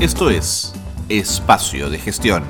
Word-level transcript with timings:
Esto 0.00 0.30
es 0.30 0.72
Espacio 1.08 1.90
de 1.90 1.98
Gestión, 1.98 2.44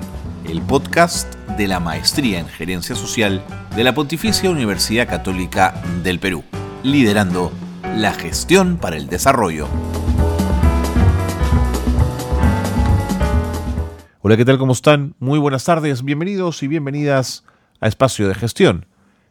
el 0.47 0.61
podcast 0.61 1.35
de 1.57 1.67
la 1.67 1.81
Maestría 1.81 2.41
en 2.41 2.47
Gerencia 2.47 2.95
Social 2.95 3.43
de 3.75 3.85
la 3.85 3.95
Pontificia 3.95 4.51
Universidad 4.51 5.09
Católica 5.09 5.83
del 6.05 6.19
Perú, 6.19 6.45
liderando 6.83 7.51
la 7.97 8.13
gestión 8.13 8.77
para 8.77 8.99
el 8.99 9.09
desarrollo. 9.09 9.67
Hola, 14.21 14.37
¿qué 14.37 14.45
tal? 14.45 14.59
¿Cómo 14.59 14.75
están? 14.75 15.15
Muy 15.19 15.39
buenas 15.39 15.65
tardes, 15.65 16.05
bienvenidos 16.05 16.63
y 16.63 16.69
bienvenidas 16.69 17.47
a 17.81 17.89
Espacio 17.89 18.29
de 18.29 18.35
Gestión, 18.35 18.85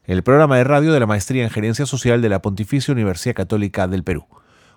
el 0.05 0.23
programa 0.23 0.57
de 0.57 0.63
radio 0.63 0.91
de 0.91 0.99
la 0.99 1.05
Maestría 1.05 1.43
en 1.43 1.51
Gerencia 1.51 1.85
Social 1.85 2.23
de 2.23 2.29
la 2.29 2.41
Pontificia 2.41 2.91
Universidad 2.91 3.35
Católica 3.35 3.87
del 3.87 4.03
Perú. 4.03 4.25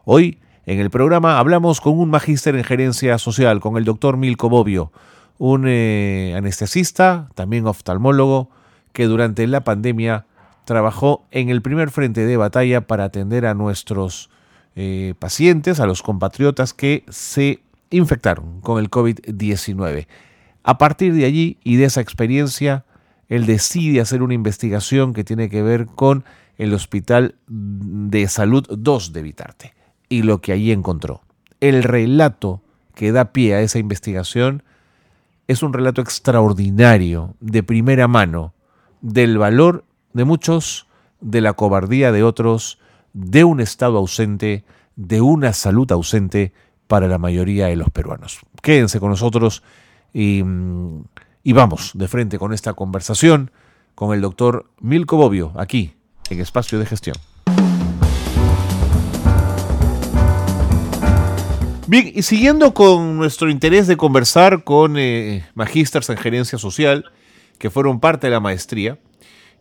Hoy 0.05 0.41
en 0.71 0.79
el 0.79 0.89
programa 0.89 1.41
hablamos 1.41 1.81
con 1.81 1.99
un 1.99 2.11
magíster 2.11 2.55
en 2.55 2.63
gerencia 2.63 3.19
social, 3.19 3.59
con 3.59 3.77
el 3.77 3.85
doctor 3.85 4.17
Milko 4.17 4.49
Bobbio, 4.49 4.93
un 5.37 5.65
eh, 5.67 6.33
anestesista, 6.37 7.29
también 7.35 7.67
oftalmólogo, 7.67 8.51
que 8.93 9.07
durante 9.07 9.45
la 9.49 9.65
pandemia 9.65 10.27
trabajó 10.65 11.27
en 11.33 11.49
el 11.49 11.61
primer 11.61 11.91
frente 11.91 12.25
de 12.25 12.37
batalla 12.37 12.83
para 12.83 13.03
atender 13.03 13.47
a 13.47 13.55
nuestros 13.55 14.31
eh, 14.77 15.15
pacientes, 15.19 15.81
a 15.81 15.87
los 15.87 16.03
compatriotas 16.03 16.73
que 16.73 17.03
se 17.09 17.59
infectaron 17.91 18.61
con 18.61 18.79
el 18.79 18.91
COVID-19. 18.91 20.07
A 20.63 20.79
partir 20.79 21.15
de 21.15 21.25
allí 21.25 21.59
y 21.65 21.79
de 21.79 21.87
esa 21.87 22.01
experiencia, 22.01 22.85
él 23.29 23.45
decide 23.45 24.01
hacer 24.01 24.23
una 24.23 24.35
investigación 24.35 25.15
que 25.15 25.25
tiene 25.25 25.51
que 25.51 25.63
ver 25.63 25.87
con 25.87 26.23
el 26.59 26.73
Hospital 26.75 27.35
de 27.49 28.29
Salud 28.29 28.65
2 28.71 29.13
de 29.13 29.23
Vitarte 29.23 29.80
y 30.11 30.23
lo 30.23 30.43
que 30.43 30.53
allí 30.53 30.73
encontró. 30.73 31.23
El 31.61 31.83
relato 31.83 32.61
que 32.95 33.13
da 33.13 33.33
pie 33.33 33.55
a 33.55 33.63
esa 33.63 33.79
investigación 33.79 34.63
es 35.49 35.63
un 35.63 35.73
relato 35.73 36.03
extraordinario, 36.03 37.35
de 37.41 37.63
primera 37.63 38.07
mano, 38.07 38.53
del 39.01 39.39
valor 39.39 39.85
de 40.13 40.25
muchos, 40.25 40.87
de 41.21 41.41
la 41.41 41.55
cobardía 41.55 42.13
de 42.13 42.23
otros, 42.23 42.79
de 43.15 43.45
un 43.45 43.61
Estado 43.61 43.99
ausente, 43.99 44.65
de 44.97 45.21
una 45.21 45.53
salud 45.53 45.91
ausente 45.91 46.53
para 46.87 47.09
la 47.09 47.19
mayoría 47.19 47.67
de 47.67 47.77
los 47.77 47.91
peruanos. 47.91 48.41
Quédense 48.63 49.01
con 49.01 49.11
nosotros 49.11 49.63
y, 50.13 50.43
mm, 50.43 51.05
y 51.45 51.53
vamos 51.53 51.93
de 51.95 52.09
frente 52.09 52.39
con 52.39 52.53
esta 52.53 52.75
conversación 52.75 53.51
con 53.95 54.15
el 54.15 54.21
doctor 54.21 54.71
Milko 54.81 55.17
Bobbio, 55.17 55.53
aquí 55.57 55.95
en 56.31 56.41
Espacio 56.41 56.79
de 56.79 56.87
Gestión. 56.87 57.17
Bien, 61.91 62.13
y 62.15 62.23
siguiendo 62.23 62.73
con 62.73 63.17
nuestro 63.17 63.51
interés 63.51 63.89
de 63.89 63.97
conversar 63.97 64.63
con 64.63 64.97
eh, 64.97 65.45
magísters 65.55 66.09
en 66.09 66.19
gerencia 66.19 66.57
social, 66.57 67.11
que 67.59 67.69
fueron 67.69 67.99
parte 67.99 68.29
de 68.29 68.31
la 68.31 68.39
maestría, 68.39 69.01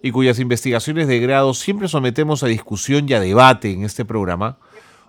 y 0.04 0.12
cuyas 0.12 0.38
investigaciones 0.38 1.08
de 1.08 1.20
grado 1.20 1.56
siempre 1.56 1.88
sometemos 1.88 2.44
a 2.44 2.46
discusión 2.46 3.10
y 3.10 3.14
a 3.14 3.20
debate 3.20 3.72
en 3.72 3.84
este 3.84 4.06
programa, 4.06 4.60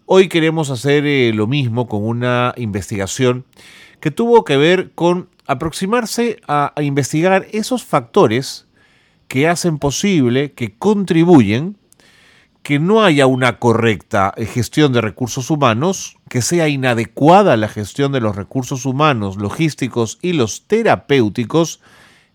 hoy 0.07 0.31
queremos 0.31 0.71
hacer 0.71 1.05
eh, 1.05 1.33
lo 1.35 1.47
mismo 1.47 1.89
con 1.89 2.07
una 2.07 2.55
investigación 2.57 3.45
que 4.01 4.11
tuvo 4.11 4.43
que 4.43 4.57
ver 4.57 4.93
con 4.95 5.29
aproximarse 5.47 6.41
a 6.49 6.73
investigar 6.81 7.47
esos 7.53 7.85
factores 7.85 8.67
que 9.29 9.47
hacen 9.47 9.77
posible, 9.77 10.53
que 10.53 10.75
contribuyen 10.79 11.77
que 12.63 12.79
no 12.79 13.03
haya 13.03 13.27
una 13.27 13.59
correcta 13.59 14.35
eh, 14.37 14.47
gestión 14.47 14.93
de 14.93 15.01
recursos 15.01 15.51
humanos, 15.51 16.17
que 16.29 16.43
sea 16.43 16.69
inadecuada 16.69 17.57
la 17.57 17.69
gestión 17.69 18.13
de 18.13 18.21
los 18.21 18.37
recursos 18.37 18.85
humanos, 18.87 19.37
logísticos 19.37 20.19
y 20.21 20.35
los 20.35 20.67
terapéuticos 20.67 21.81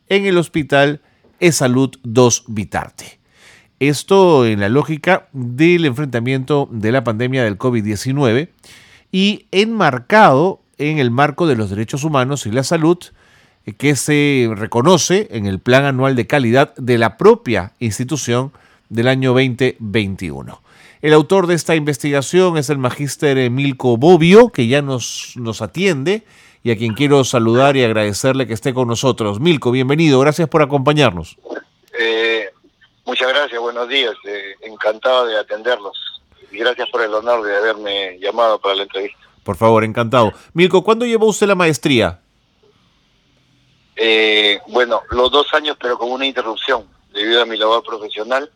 en 0.10 0.26
el 0.26 0.38
Hospital 0.38 1.02
E-Salud 1.40 1.92
2 2.04 2.46
Vitarte. 2.48 3.20
Esto 3.80 4.46
en 4.46 4.62
la 4.62 4.70
lógica 4.70 5.28
del 5.34 5.86
enfrentamiento 5.86 6.70
de 6.72 6.92
la 6.92 7.04
pandemia 7.04 7.44
del 7.44 7.58
COVID-19 7.58 8.50
y 9.12 9.48
enmarcado 9.52 10.62
en 10.78 10.98
el 10.98 11.12
marco 11.12 11.46
de 11.46 11.56
los 11.56 11.70
derechos 11.70 12.04
humanos 12.04 12.46
y 12.46 12.52
la 12.52 12.64
salud 12.64 12.98
eh, 13.66 13.74
que 13.74 13.96
se 13.96 14.50
reconoce 14.56 15.28
en 15.32 15.46
el 15.46 15.60
Plan 15.60 15.86
Anual 15.86 16.16
de 16.16 16.28
Calidad 16.28 16.74
de 16.76 16.98
la 16.98 17.18
propia 17.18 17.74
institución 17.80 18.52
del 18.90 19.08
año 19.08 19.32
2021. 19.34 20.62
El 21.02 21.14
autor 21.14 21.48
de 21.48 21.56
esta 21.56 21.76
investigación 21.76 22.58
es 22.58 22.70
el 22.70 22.78
magíster 22.78 23.50
Milko 23.52 23.98
Bobbio, 23.98 24.50
que 24.50 24.68
ya 24.68 24.82
nos, 24.82 25.34
nos 25.36 25.62
atiende 25.62 26.24
y 26.64 26.72
a 26.72 26.78
quien 26.78 26.96
quiero 26.96 27.24
saludar 27.24 27.78
y 27.78 27.84
agradecerle 27.84 28.48
que 28.48 28.54
esté 28.54 28.74
con 28.74 28.88
nosotros. 28.88 29.40
Milko, 29.40 29.70
bienvenido, 29.70 30.20
gracias 30.20 30.50
por 30.50 30.64
acompañarnos. 30.64 31.38
Eh, 32.00 32.50
muchas 33.06 33.28
gracias, 33.30 33.62
buenos 33.62 33.88
días, 33.88 34.16
eh, 34.28 34.56
encantado 34.64 35.28
de 35.28 35.38
atenderlos 35.38 35.96
y 36.52 36.58
gracias 36.58 36.90
por 36.90 37.04
el 37.04 37.14
honor 37.14 37.46
de 37.46 37.56
haberme 37.56 38.18
llamado 38.20 38.60
para 38.60 38.76
la 38.76 38.84
entrevista. 38.84 39.20
Por 39.44 39.58
favor, 39.58 39.84
encantado. 39.84 40.34
Milko, 40.54 40.84
¿cuándo 40.84 41.06
llevó 41.06 41.28
usted 41.28 41.46
la 41.46 41.54
maestría? 41.54 42.20
Eh, 43.96 44.60
bueno, 44.70 45.04
los 45.12 45.32
dos 45.32 45.54
años, 45.54 45.78
pero 45.80 46.00
con 46.00 46.12
una 46.12 46.26
interrupción 46.26 46.86
debido 47.14 47.44
a 47.44 47.46
mi 47.46 47.58
labor 47.58 47.84
profesional 47.84 48.50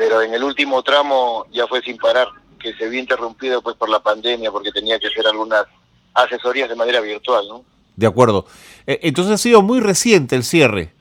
pero 0.00 0.22
en 0.22 0.32
el 0.32 0.42
último 0.42 0.82
tramo 0.82 1.44
ya 1.52 1.66
fue 1.66 1.82
sin 1.82 1.98
parar, 1.98 2.26
que 2.58 2.72
se 2.72 2.88
vio 2.88 2.98
interrumpido 2.98 3.60
pues 3.60 3.76
por 3.76 3.90
la 3.90 4.00
pandemia 4.00 4.50
porque 4.50 4.72
tenía 4.72 4.98
que 4.98 5.08
hacer 5.08 5.26
algunas 5.26 5.66
asesorías 6.14 6.70
de 6.70 6.74
manera 6.74 7.02
virtual, 7.02 7.46
¿no? 7.46 7.66
De 7.96 8.06
acuerdo. 8.06 8.46
Eh, 8.86 9.00
entonces 9.02 9.34
ha 9.34 9.36
sido 9.36 9.60
muy 9.60 9.78
reciente 9.78 10.36
el 10.36 10.42
cierre. 10.42 10.94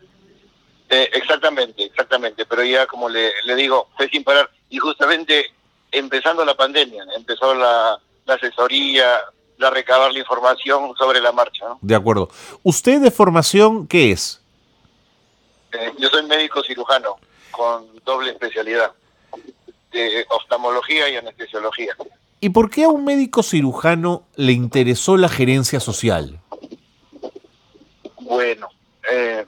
Eh, 0.90 1.10
exactamente, 1.14 1.82
exactamente, 1.82 2.46
pero 2.46 2.62
ya 2.66 2.86
como 2.88 3.08
le, 3.08 3.32
digo, 3.56 3.88
fue 3.96 4.10
sin 4.10 4.26
parar 4.26 4.50
y 4.70 4.80
justamente 4.80 5.46
empezando 5.94 6.44
la 6.44 6.58
pandemia, 6.58 7.06
empezó 7.16 7.56
la, 7.56 7.98
asesoría, 8.28 9.18
la 9.60 9.70
recabar 9.70 10.12
la 10.12 10.20
información 10.20 10.94
sobre 10.98 11.22
la 11.22 11.32
marcha. 11.32 11.70
¿no? 11.70 11.80
De 11.82 11.96
acuerdo. 11.96 12.28
¿Usted 12.64 13.00
de 13.00 13.12
formación 13.12 13.88
qué 13.88 14.12
es? 14.12 14.42
Eh, 15.72 15.94
yo 15.98 16.10
soy 16.10 16.24
médico 16.24 16.62
cirujano 16.64 17.16
con 17.60 18.02
doble 18.06 18.32
especialidad 18.32 18.94
de 19.92 20.26
oftalmología 20.30 21.10
y 21.10 21.18
anestesiología. 21.18 21.94
¿Y 22.40 22.52
por 22.52 22.70
qué 22.70 22.86
a 22.86 22.88
un 22.88 23.04
médico 23.04 23.44
cirujano 23.44 24.24
le 24.38 24.54
interesó 24.54 25.18
la 25.18 25.28
gerencia 25.28 25.82
social? 25.82 26.40
Bueno, 28.22 28.70
eh, 29.12 29.46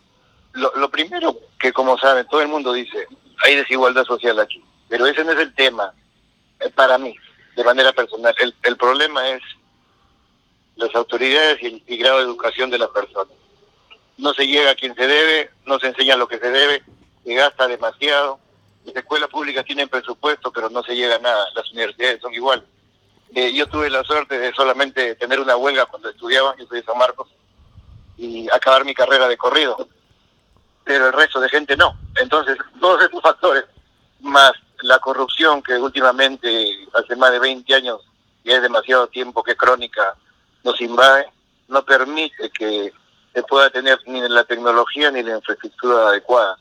lo, 0.52 0.92
primero 0.92 1.38
que 1.58 1.72
como 1.72 1.98
saben, 1.98 2.28
todo 2.28 2.42
el 2.42 2.50
mundo 2.50 2.74
dice, 2.74 3.08
hay 3.46 3.56
desigualdad 3.56 4.04
social 4.04 4.38
aquí, 4.42 4.62
pero 4.90 5.06
ese 5.06 5.24
no 5.24 5.32
es 5.32 5.40
el 5.40 5.56
tema 5.56 5.94
eh, 6.60 6.70
para 6.70 6.98
mí, 6.98 7.16
de 7.56 7.64
manera 7.64 7.94
personal. 7.94 8.36
El, 8.62 8.76
problema 8.76 9.30
es 9.30 9.42
las 10.76 10.94
autoridades 10.96 11.64
y 11.64 11.68
el 11.68 11.84
y 11.88 11.96
grado 11.96 12.18
de 12.18 12.26
educación 12.26 12.70
de 12.72 12.80
las 12.80 12.90
personas. 12.90 13.34
No 14.18 14.34
se 14.34 14.46
llega 14.46 14.72
a 14.72 14.76
quien 14.76 14.96
se 14.96 15.08
debe, 15.08 15.50
no 15.66 15.80
se 15.80 15.88
enseña 15.88 16.18
lo 16.18 16.28
que 16.28 16.40
se 16.40 16.52
debe, 16.52 16.84
se 17.24 17.34
gasta 17.34 17.68
demasiado. 17.68 18.40
Las 18.86 18.96
escuelas 18.96 19.30
públicas 19.30 19.66
tienen 19.66 19.90
presupuesto, 19.90 20.52
pero 20.52 20.70
no 20.70 20.84
se 20.84 20.96
llega 20.96 21.16
a 21.16 21.20
nada. 21.20 21.46
Las 21.56 21.72
universidades 21.72 22.22
son 22.22 22.34
igual. 22.34 22.66
Eh, 23.34 23.54
yo 23.54 23.68
tuve 23.68 23.90
la 23.90 24.04
suerte 24.04 24.38
de 24.38 24.54
solamente 24.54 25.16
tener 25.16 25.40
una 25.40 25.56
huelga 25.56 25.86
cuando 25.86 26.10
estudiaba, 26.10 26.56
yo 26.58 26.66
soy 26.66 26.80
de 26.80 26.86
San 26.86 26.98
Marcos, 26.98 27.30
y 28.18 28.50
acabar 28.50 28.84
mi 28.84 28.94
carrera 28.94 29.28
de 29.28 29.38
corrido. 29.38 29.88
Pero 30.84 31.08
el 31.08 31.14
resto 31.14 31.40
de 31.40 31.50
gente 31.50 31.78
no. 31.78 31.96
Entonces, 32.18 32.58
todos 32.80 33.04
estos 33.04 33.22
factores, 33.22 33.66
más 34.20 34.52
la 34.82 35.00
corrupción 35.00 35.62
que 35.62 35.78
últimamente, 35.78 36.88
hace 36.94 37.16
más 37.16 37.32
de 37.32 37.40
20 37.40 37.74
años, 37.76 38.02
y 38.44 38.52
es 38.52 38.62
demasiado 38.62 39.08
tiempo 39.08 39.44
que 39.44 39.56
crónica 39.56 40.16
nos 40.64 40.82
invade, 40.82 41.28
no 41.68 41.86
permite 41.86 42.50
que 42.50 42.92
se 43.34 43.44
pueda 43.44 43.70
tener 43.70 44.00
ni 44.08 44.28
la 44.28 44.44
tecnología 44.44 45.12
ni 45.12 45.22
la 45.22 45.38
infraestructura 45.38 46.10
adecuada 46.10 46.58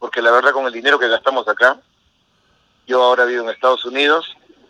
porque 0.00 0.22
la 0.22 0.32
verdad 0.32 0.52
con 0.52 0.66
el 0.66 0.72
dinero 0.72 0.98
que 0.98 1.08
gastamos 1.08 1.46
acá, 1.46 1.78
yo 2.86 3.02
ahora 3.02 3.26
vivo 3.26 3.44
en 3.44 3.50
Estados 3.50 3.84
Unidos, 3.84 4.26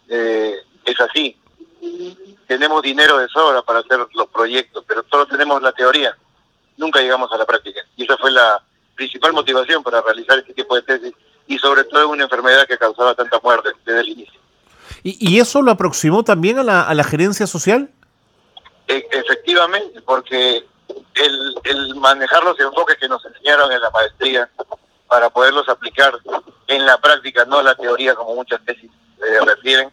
eh, 0.09 0.57
es 0.85 1.01
así. 1.01 1.37
Tenemos 2.47 2.83
dinero 2.83 3.17
de 3.17 3.29
sobra 3.29 3.63
para 3.63 3.79
hacer 3.79 4.01
los 4.13 4.29
proyectos, 4.29 4.85
pero 4.87 5.05
solo 5.09 5.27
tenemos 5.27 5.63
la 5.63 5.73
teoría, 5.73 6.15
nunca 6.77 7.01
llegamos 7.01 7.33
a 7.33 7.39
la 7.39 7.47
práctica. 7.47 7.81
Y 7.97 8.05
esa 8.05 8.19
fue 8.19 8.33
la 8.33 8.63
principal 8.97 9.33
motivación 9.33 9.83
para 9.83 10.03
realizar 10.03 10.39
este 10.39 10.53
tipo 10.53 10.75
de 10.75 10.83
tesis, 10.83 11.15
y 11.47 11.59
sobre 11.59 11.85
todo 11.85 12.03
en 12.03 12.11
una 12.11 12.25
enfermedad 12.25 12.67
que 12.67 12.77
causaba 12.77 13.15
tanta 13.15 13.41
muerte 13.41 13.71
desde 13.87 14.01
el 14.01 14.09
inicio. 14.09 14.41
¿Y, 15.03 15.39
eso 15.39 15.63
lo 15.63 15.71
aproximó 15.71 16.25
también 16.25 16.59
a 16.59 16.63
la, 16.63 16.83
a 16.83 16.93
la 16.93 17.05
gerencia 17.05 17.47
social? 17.47 17.89
E, 18.87 19.09
efectivamente, 19.11 20.03
porque 20.03 20.67
el, 21.15 21.55
el 21.65 21.95
manejar 21.97 22.45
los 22.45 22.59
enfoques 22.61 22.97
que 22.99 23.09
nos 23.09 23.25
enseñaron 23.25 23.73
en 23.73 23.81
la 23.81 23.91
maestría, 23.91 24.51
para 25.11 25.29
poderlos 25.29 25.69
aplicar 25.69 26.17
en 26.69 26.87
la 26.87 26.97
práctica, 26.99 27.45
no 27.45 27.61
la 27.63 27.75
teoría 27.75 28.15
como 28.15 28.37
muchas 28.37 28.65
tesis 28.65 28.89
eh, 29.19 29.45
refieren, 29.45 29.91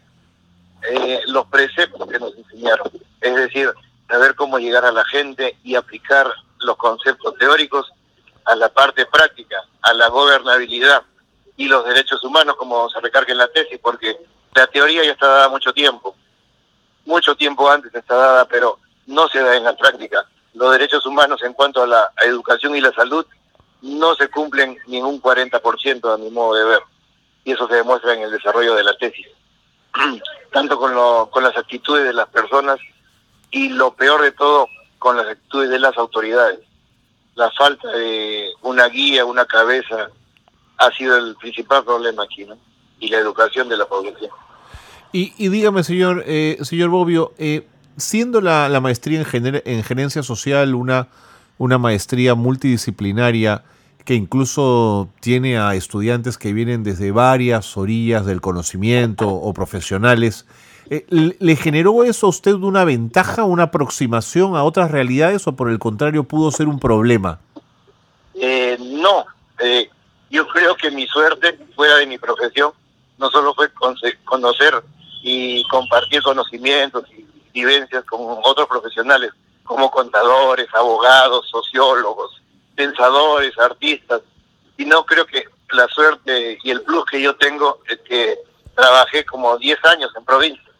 eh, 0.88 1.22
los 1.26 1.44
preceptos 1.46 2.08
que 2.08 2.20
nos 2.20 2.36
enseñaron. 2.36 2.88
Es 3.20 3.34
decir, 3.34 3.68
saber 4.08 4.36
cómo 4.36 4.60
llegar 4.60 4.84
a 4.84 4.92
la 4.92 5.04
gente 5.06 5.58
y 5.64 5.74
aplicar 5.74 6.32
los 6.60 6.76
conceptos 6.76 7.34
teóricos 7.34 7.92
a 8.44 8.54
la 8.54 8.68
parte 8.68 9.06
práctica, 9.06 9.56
a 9.82 9.92
la 9.92 10.06
gobernabilidad 10.06 11.02
y 11.56 11.66
los 11.66 11.84
derechos 11.84 12.22
humanos, 12.22 12.54
como 12.54 12.88
se 12.88 13.00
recarga 13.00 13.32
en 13.32 13.38
la 13.38 13.48
tesis, 13.48 13.80
porque 13.82 14.16
la 14.54 14.68
teoría 14.68 15.04
ya 15.04 15.12
está 15.12 15.26
dada 15.26 15.48
mucho 15.48 15.72
tiempo, 15.72 16.14
mucho 17.04 17.34
tiempo 17.34 17.68
antes 17.68 17.92
está 17.92 18.14
dada, 18.14 18.44
pero 18.44 18.78
no 19.06 19.26
se 19.26 19.40
da 19.40 19.56
en 19.56 19.64
la 19.64 19.76
práctica. 19.76 20.24
Los 20.54 20.70
derechos 20.70 21.04
humanos 21.06 21.42
en 21.42 21.54
cuanto 21.54 21.82
a 21.82 21.88
la 21.88 22.12
educación 22.24 22.76
y 22.76 22.80
la 22.80 22.92
salud 22.92 23.26
no 23.82 24.14
se 24.14 24.28
cumplen 24.28 24.76
ni 24.86 24.98
en 24.98 25.04
un 25.04 25.20
40% 25.20 26.12
a 26.12 26.18
mi 26.18 26.30
modo 26.30 26.54
de 26.54 26.64
ver, 26.64 26.80
y 27.44 27.52
eso 27.52 27.68
se 27.68 27.76
demuestra 27.76 28.14
en 28.14 28.22
el 28.22 28.30
desarrollo 28.30 28.74
de 28.74 28.84
la 28.84 28.96
tesis, 28.96 29.26
tanto 30.52 30.78
con, 30.78 30.94
lo, 30.94 31.28
con 31.30 31.42
las 31.42 31.56
actitudes 31.56 32.04
de 32.04 32.12
las 32.12 32.28
personas 32.28 32.78
y 33.50 33.70
lo 33.70 33.94
peor 33.94 34.22
de 34.22 34.32
todo, 34.32 34.66
con 34.98 35.16
las 35.16 35.26
actitudes 35.26 35.70
de 35.70 35.78
las 35.78 35.96
autoridades. 35.96 36.60
La 37.34 37.50
falta 37.52 37.88
de 37.90 38.48
una 38.62 38.88
guía, 38.88 39.24
una 39.24 39.46
cabeza, 39.46 40.10
ha 40.78 40.90
sido 40.92 41.16
el 41.16 41.36
principal 41.36 41.84
problema 41.84 42.24
aquí, 42.24 42.44
¿no? 42.44 42.56
Y 42.98 43.08
la 43.08 43.18
educación 43.18 43.68
de 43.68 43.76
la 43.76 43.86
población. 43.86 44.30
Y, 45.12 45.32
y 45.38 45.48
dígame, 45.48 45.82
señor, 45.84 46.24
eh, 46.26 46.58
señor 46.62 46.90
Bobbio, 46.90 47.32
eh, 47.38 47.66
siendo 47.96 48.40
la, 48.40 48.68
la 48.68 48.80
maestría 48.80 49.20
en, 49.20 49.62
en, 49.64 49.82
gerencia 49.82 50.22
social 50.22 50.74
una, 50.74 51.08
una 51.58 51.78
maestría 51.78 52.34
multidisciplinaria 52.34 53.64
que 54.04 54.14
incluso 54.14 55.10
tiene 55.20 55.58
a 55.58 55.74
estudiantes 55.74 56.38
que 56.38 56.54
vienen 56.54 56.82
desde 56.82 57.12
varias 57.12 57.76
orillas 57.76 58.24
del 58.24 58.40
conocimiento 58.40 59.28
o 59.28 59.52
profesionales, 59.52 60.46
eh, 60.88 61.04
¿le 61.10 61.56
generó 61.56 62.04
eso 62.04 62.26
a 62.26 62.30
usted 62.30 62.54
una 62.54 62.84
ventaja, 62.84 63.44
una 63.44 63.64
aproximación 63.64 64.56
a 64.56 64.64
otras 64.64 64.90
realidades 64.90 65.46
o 65.46 65.54
por 65.54 65.68
el 65.68 65.78
contrario 65.78 66.24
pudo 66.24 66.50
ser 66.50 66.68
un 66.68 66.80
problema? 66.80 67.40
Eh, 68.32 68.78
no, 68.80 69.26
eh, 69.58 69.90
yo 70.30 70.48
creo 70.48 70.74
que 70.76 70.90
mi 70.90 71.06
suerte 71.06 71.58
fuera 71.76 71.96
de 71.96 72.06
mi 72.06 72.16
profesión 72.16 72.72
no 73.18 73.28
solo 73.28 73.52
fue 73.52 73.68
conocer 74.24 74.82
y 75.22 75.62
compartir 75.64 76.22
conocimientos 76.22 77.04
y 77.10 77.26
vivencias 77.52 78.04
con 78.04 78.20
otros 78.42 78.66
profesionales 78.68 79.32
como 79.68 79.90
contadores, 79.90 80.66
abogados, 80.74 81.46
sociólogos, 81.50 82.40
pensadores, 82.74 83.56
artistas, 83.58 84.22
sino 84.76 85.04
creo 85.04 85.26
que 85.26 85.44
la 85.72 85.86
suerte 85.88 86.58
y 86.64 86.70
el 86.70 86.80
plus 86.82 87.04
que 87.04 87.20
yo 87.20 87.36
tengo 87.36 87.80
es 87.86 87.98
que 88.00 88.38
trabajé 88.74 89.26
como 89.26 89.58
10 89.58 89.84
años 89.84 90.10
en 90.16 90.24
provincia, 90.24 90.72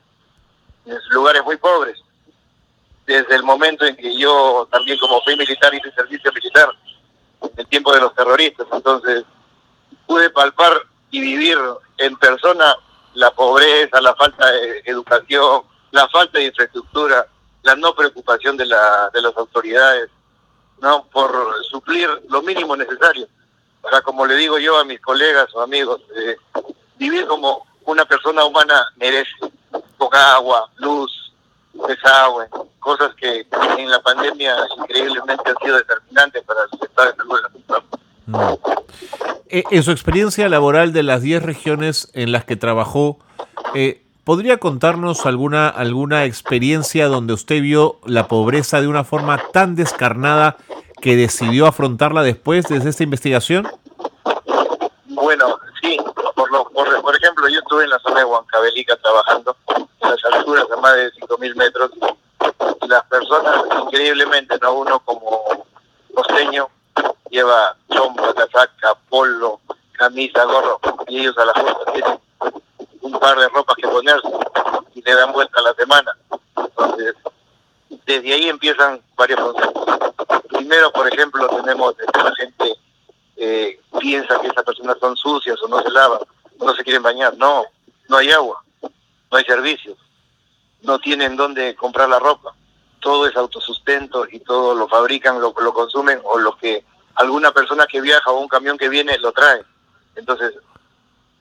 en 0.86 0.96
lugares 1.10 1.44
muy 1.44 1.56
pobres. 1.58 1.98
Desde 3.06 3.34
el 3.34 3.42
momento 3.42 3.84
en 3.84 3.94
que 3.94 4.16
yo 4.16 4.66
también 4.70 4.98
como 4.98 5.20
fui 5.22 5.36
militar 5.36 5.74
hice 5.74 5.92
servicio 5.92 6.32
militar, 6.32 6.70
en 7.42 7.50
el 7.56 7.66
tiempo 7.66 7.92
de 7.92 8.00
los 8.00 8.14
terroristas, 8.14 8.66
entonces 8.72 9.24
pude 10.06 10.30
palpar 10.30 10.80
y 11.10 11.20
vivir 11.20 11.58
en 11.98 12.16
persona 12.16 12.74
la 13.14 13.30
pobreza, 13.32 14.00
la 14.00 14.14
falta 14.14 14.50
de 14.50 14.82
educación, 14.86 15.62
la 15.90 16.08
falta 16.08 16.38
de 16.38 16.46
infraestructura, 16.46 17.26
la 17.62 17.76
no 17.76 17.94
preocupación 17.94 18.56
de, 18.56 18.66
la, 18.66 19.10
de 19.12 19.22
las 19.22 19.36
autoridades, 19.36 20.10
no 20.80 21.04
por 21.06 21.32
suplir 21.70 22.08
lo 22.28 22.42
mínimo 22.42 22.76
necesario. 22.76 23.26
Para, 23.80 24.02
como 24.02 24.26
le 24.26 24.34
digo 24.36 24.58
yo 24.58 24.78
a 24.78 24.84
mis 24.84 25.00
colegas 25.00 25.48
o 25.54 25.62
amigos, 25.62 26.00
eh, 26.16 26.36
vivir 26.96 27.26
como 27.26 27.66
una 27.84 28.04
persona 28.04 28.44
humana 28.44 28.86
merece, 28.96 29.30
con 29.96 30.14
agua, 30.14 30.68
luz, 30.76 31.32
desagüe, 31.86 32.46
cosas 32.78 33.14
que 33.14 33.46
en 33.78 33.90
la 33.90 34.00
pandemia 34.00 34.56
increíblemente 34.78 35.50
han 35.50 35.56
sido 35.62 35.76
determinantes 35.76 36.42
para 36.44 36.60
el 36.64 36.82
estado 36.82 37.10
de 37.10 37.16
salud 37.16 37.36
de 37.36 37.42
la 37.42 37.48
persona. 37.48 37.88
Eh, 39.48 39.64
en 39.70 39.82
su 39.82 39.90
experiencia 39.90 40.48
laboral 40.48 40.92
de 40.92 41.02
las 41.02 41.22
10 41.22 41.42
regiones 41.42 42.10
en 42.12 42.32
las 42.32 42.44
que 42.44 42.56
trabajó, 42.56 43.18
eh, 43.74 44.04
¿podría 44.28 44.58
contarnos 44.58 45.24
alguna, 45.24 45.70
alguna 45.70 46.26
experiencia 46.26 47.08
donde 47.08 47.32
usted 47.32 47.62
vio 47.62 47.96
la 48.04 48.28
pobreza 48.28 48.82
de 48.82 48.86
una 48.86 49.02
forma 49.02 49.42
tan 49.54 49.74
descarnada 49.74 50.58
que 51.00 51.16
decidió 51.16 51.66
afrontarla 51.66 52.22
después 52.22 52.66
de 52.68 52.76
esta 52.76 53.02
investigación? 53.02 53.66
Bueno, 55.06 55.58
sí, 55.80 55.96
por, 56.34 56.52
lo, 56.52 56.68
por, 56.68 57.00
por 57.00 57.16
ejemplo, 57.16 57.48
yo 57.48 57.58
estuve 57.60 57.84
en 57.84 57.88
la 57.88 57.98
zona 58.00 58.18
de 58.18 58.26
Huancavelica 58.26 58.96
trabajando 58.96 59.56
en 59.74 60.10
las 60.10 60.22
alturas 60.26 60.68
de 60.68 60.76
más 60.76 60.94
de 60.94 61.10
5.000 61.12 61.54
metros 61.54 61.90
las 62.86 63.04
personas, 63.04 63.64
increíblemente, 63.82 64.58
no 64.60 64.74
uno 64.74 65.00
como 65.06 65.42
costeño, 66.14 66.68
lleva 67.30 67.74
chompa, 67.90 68.34
casaca, 68.34 68.94
polo, 69.08 69.58
camisa, 69.92 70.44
gorro, 70.44 70.78
y 71.06 71.20
ellos 71.20 71.38
a 71.38 71.46
la 71.46 71.54
fuerza 71.54 71.92
tienen 71.94 72.20
un 73.00 73.12
par 73.18 73.38
de 73.38 73.48
ropas 73.48 73.76
que 73.76 73.88
ponerse 73.88 74.28
y 74.94 75.02
le 75.02 75.14
dan 75.14 75.32
vuelta 75.32 75.60
a 75.60 75.62
la 75.62 75.74
semana. 75.74 76.12
Entonces, 76.56 77.14
desde 78.06 78.32
ahí 78.32 78.48
empiezan 78.48 79.00
varios 79.16 79.40
conceptos. 79.40 79.84
Primero, 80.48 80.90
por 80.92 81.12
ejemplo, 81.12 81.48
tenemos 81.48 81.94
que 81.94 82.18
la 82.18 82.34
gente 82.36 82.74
eh, 83.36 83.80
piensa 83.98 84.40
que 84.40 84.48
esas 84.48 84.64
personas 84.64 84.96
son 84.98 85.16
sucias 85.16 85.60
o 85.62 85.68
no 85.68 85.80
se 85.82 85.90
lavan, 85.90 86.20
no 86.58 86.74
se 86.74 86.82
quieren 86.82 87.02
bañar. 87.02 87.36
No, 87.36 87.64
no 88.08 88.16
hay 88.16 88.30
agua, 88.30 88.62
no 88.82 89.38
hay 89.38 89.44
servicios, 89.44 89.96
no 90.82 90.98
tienen 90.98 91.36
dónde 91.36 91.74
comprar 91.74 92.08
la 92.08 92.18
ropa. 92.18 92.54
Todo 93.00 93.26
es 93.26 93.36
autosustento 93.36 94.26
y 94.30 94.40
todo 94.40 94.74
lo 94.74 94.88
fabrican, 94.88 95.40
lo, 95.40 95.54
lo 95.56 95.72
consumen 95.72 96.20
o 96.24 96.38
lo 96.38 96.56
que 96.56 96.84
alguna 97.14 97.52
persona 97.52 97.86
que 97.86 98.00
viaja 98.00 98.30
o 98.30 98.40
un 98.40 98.48
camión 98.48 98.76
que 98.76 98.88
viene 98.88 99.18
lo 99.18 99.32
trae. 99.32 99.62
Entonces, 100.16 100.54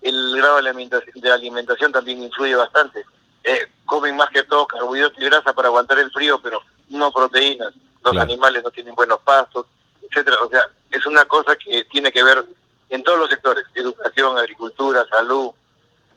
el 0.08 0.38
grado 0.38 0.62
de 0.62 1.32
alimentación, 1.32 1.92
también 1.92 2.24
influye 2.24 2.56
bastante. 2.56 3.06
Eh, 3.44 3.68
comen 3.86 4.16
más 4.16 4.30
que 4.30 4.44
todo 4.44 4.68
carbohidratos 4.68 5.20
y 5.22 5.26
grasa 5.26 5.54
para 5.54 5.68
aguantar 5.68 6.00
el 6.00 6.12
frío, 6.12 6.40
pero 6.42 6.62
no 6.90 7.12
proteínas. 7.12 7.74
Los 8.04 8.18
animales 8.18 8.64
no 8.64 8.72
tienen 8.72 8.96
buenos 8.96 9.20
pastos, 9.22 9.66
etcétera. 10.02 10.38
O 10.42 10.50
sea, 10.50 10.64
es 10.92 11.06
una 11.06 11.26
cosa 11.26 11.56
que 11.56 11.84
tiene 11.86 12.12
que 12.12 12.24
ver 12.24 12.46
en 12.90 13.04
todos 13.04 13.20
los 13.20 13.30
sectores, 13.30 13.66
educación, 13.76 14.38
agricultura, 14.38 15.06
salud. 15.10 15.52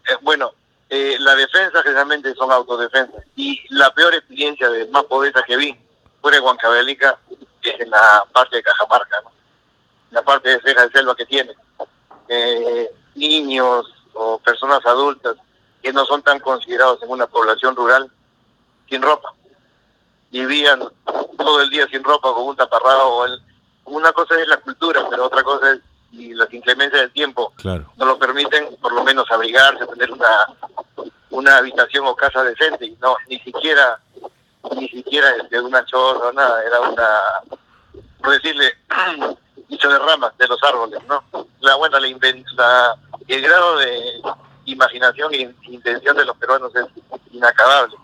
Eh, 0.08 0.16
bueno, 0.22 0.52
eh, 0.88 1.16
la 1.18 1.34
defensa 1.34 1.82
generalmente 1.82 2.34
son 2.34 2.50
autodefensas. 2.50 3.24
Y 3.36 3.60
la 3.70 3.92
peor 3.92 4.14
experiencia 4.14 4.68
de 4.68 4.86
más 4.86 5.04
pobreza 5.04 5.42
que 5.46 5.56
vi 5.56 5.76
fue 6.20 6.36
en 6.36 6.42
Huancavelica, 6.42 7.18
que 7.60 7.70
es 7.70 7.80
en 7.80 7.90
la 7.90 8.24
parte 8.32 8.56
de 8.56 8.62
Cajamarca, 8.62 9.20
¿no? 9.22 9.32
la 10.10 10.22
parte 10.22 10.48
de 10.48 10.60
ceja 10.60 10.86
de 10.86 10.92
selva 10.92 11.16
que 11.16 11.26
tiene. 11.26 11.54
Eh, 12.32 12.88
niños 13.16 13.92
o 14.14 14.38
personas 14.38 14.86
adultas 14.86 15.34
que 15.82 15.92
no 15.92 16.04
son 16.04 16.22
tan 16.22 16.38
considerados 16.38 17.02
en 17.02 17.10
una 17.10 17.26
población 17.26 17.74
rural 17.74 18.08
sin 18.88 19.02
ropa. 19.02 19.34
Vivían 20.30 20.80
todo 21.36 21.60
el 21.60 21.70
día 21.70 21.88
sin 21.88 22.04
ropa 22.04 22.32
con 22.32 22.46
un 22.46 22.54
taparrado. 22.54 23.08
O 23.08 23.26
el, 23.26 23.42
una 23.86 24.12
cosa 24.12 24.40
es 24.40 24.46
la 24.46 24.58
cultura, 24.58 25.04
pero 25.10 25.26
otra 25.26 25.42
cosa 25.42 25.72
es 25.72 25.80
y 26.12 26.34
las 26.34 26.52
inclemencias 26.52 27.02
del 27.02 27.12
tiempo 27.12 27.52
no 27.64 28.04
lo 28.06 28.18
permiten 28.18 28.76
por 28.80 28.92
lo 28.92 29.04
menos 29.04 29.30
abrigarse, 29.30 29.86
tener 29.86 30.10
una 30.10 30.46
una 31.30 31.58
habitación 31.58 32.06
o 32.06 32.16
casa 32.16 32.42
decente 32.42 32.86
y 32.86 32.96
no 33.00 33.16
ni 33.28 33.38
siquiera 33.40 34.00
ni 34.76 34.88
siquiera 34.88 35.28
de 35.48 35.60
una 35.60 35.84
choza 35.84 36.28
o 36.28 36.32
nada, 36.32 36.62
era 36.64 36.80
una 36.80 37.20
por 38.20 38.32
decirle 38.32 38.74
dicho 39.70 39.88
de 39.88 39.98
ramas 39.98 40.36
de 40.36 40.48
los 40.48 40.62
árboles, 40.62 41.00
¿no? 41.08 41.24
La 41.60 41.76
buena 41.76 41.98
la, 42.00 42.08
la 42.56 42.98
el 43.28 43.42
grado 43.42 43.78
de 43.78 44.20
imaginación 44.64 45.32
e 45.32 45.54
intención 45.62 46.16
de 46.16 46.24
los 46.24 46.36
peruanos 46.36 46.74
es 46.74 46.86
inacabable. 47.32 47.96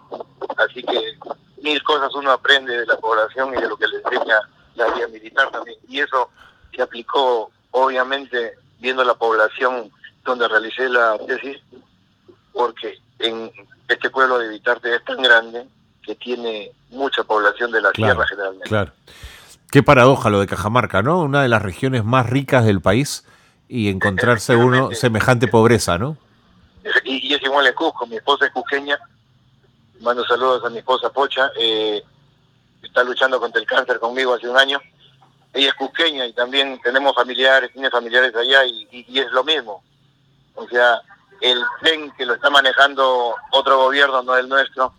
Así 0.56 0.82
que 0.82 1.18
mil 1.62 1.82
cosas 1.82 2.14
uno 2.14 2.30
aprende 2.30 2.78
de 2.78 2.86
la 2.86 2.96
población 2.96 3.52
y 3.54 3.60
de 3.60 3.68
lo 3.68 3.76
que 3.76 3.88
le 3.88 3.96
enseña 3.96 4.38
la 4.76 4.86
vía 4.94 5.08
militar 5.08 5.50
también. 5.50 5.78
Y 5.88 6.00
eso 6.00 6.30
se 6.74 6.82
aplicó, 6.82 7.50
obviamente, 7.72 8.54
viendo 8.78 9.04
la 9.04 9.14
población 9.14 9.90
donde 10.24 10.48
realicé 10.48 10.88
la 10.88 11.18
tesis, 11.26 11.58
porque 12.52 12.98
en 13.18 13.50
este 13.88 14.10
pueblo 14.10 14.38
de 14.38 14.48
Vitarte 14.48 14.94
es 14.94 15.04
tan 15.04 15.22
grande 15.22 15.66
que 16.02 16.14
tiene 16.14 16.70
mucha 16.90 17.24
población 17.24 17.72
de 17.72 17.80
la 17.80 17.90
tierra 17.92 18.26
generalmente. 18.26 18.68
Claro. 18.68 18.92
Qué 19.76 19.82
paradoja 19.82 20.30
lo 20.30 20.40
de 20.40 20.46
Cajamarca, 20.46 21.02
¿no? 21.02 21.20
Una 21.20 21.42
de 21.42 21.50
las 21.50 21.60
regiones 21.60 22.02
más 22.02 22.30
ricas 22.30 22.64
del 22.64 22.80
país 22.80 23.26
y 23.68 23.90
encontrarse 23.90 24.56
uno 24.56 24.92
semejante 24.92 25.48
pobreza, 25.48 25.98
¿no? 25.98 26.16
Y, 27.04 27.34
es 27.34 27.42
igual 27.42 27.66
en 27.66 27.74
Cusco, 27.74 28.06
mi 28.06 28.16
esposa 28.16 28.46
es 28.46 28.52
cusqueña, 28.52 28.98
mando 30.00 30.24
saludos 30.24 30.64
a 30.64 30.70
mi 30.70 30.78
esposa 30.78 31.10
Pocha, 31.10 31.50
eh, 31.60 32.02
está 32.82 33.04
luchando 33.04 33.38
contra 33.38 33.60
el 33.60 33.66
cáncer 33.66 34.00
conmigo 34.00 34.32
hace 34.32 34.48
un 34.48 34.56
año, 34.56 34.80
ella 35.52 35.68
es 35.68 35.74
cusqueña 35.74 36.24
y 36.24 36.32
también 36.32 36.80
tenemos 36.82 37.14
familiares, 37.14 37.70
tiene 37.70 37.90
familiares 37.90 38.34
allá 38.34 38.64
y, 38.64 38.88
y 38.90 39.18
es 39.18 39.30
lo 39.30 39.44
mismo, 39.44 39.82
o 40.54 40.66
sea, 40.68 41.02
el 41.42 41.62
tren 41.82 42.10
que 42.12 42.24
lo 42.24 42.32
está 42.32 42.48
manejando 42.48 43.34
otro 43.50 43.76
gobierno, 43.76 44.22
no 44.22 44.38
el 44.38 44.48
nuestro, 44.48 44.94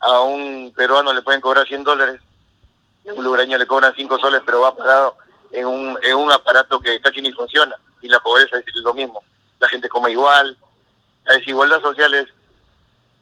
a 0.00 0.20
un 0.20 0.74
peruano 0.76 1.14
le 1.14 1.22
pueden 1.22 1.40
cobrar 1.40 1.66
100 1.66 1.84
dólares, 1.84 2.20
un 3.12 3.24
lugareño 3.24 3.58
le 3.58 3.66
cobran 3.66 3.94
5 3.94 4.18
soles, 4.18 4.42
pero 4.44 4.60
va 4.60 4.76
parado 4.76 5.16
en 5.52 5.66
un, 5.66 5.98
en 6.02 6.16
un 6.16 6.32
aparato 6.32 6.80
que 6.80 7.00
casi 7.00 7.20
ni 7.20 7.32
funciona. 7.32 7.76
Y 8.00 8.08
la 8.08 8.20
pobreza 8.20 8.58
es 8.58 8.64
lo 8.82 8.94
mismo. 8.94 9.22
La 9.60 9.68
gente 9.68 9.88
come 9.88 10.10
igual. 10.10 10.56
La 11.24 11.34
desigualdad 11.34 11.80
social 11.80 12.12
es, 12.14 12.26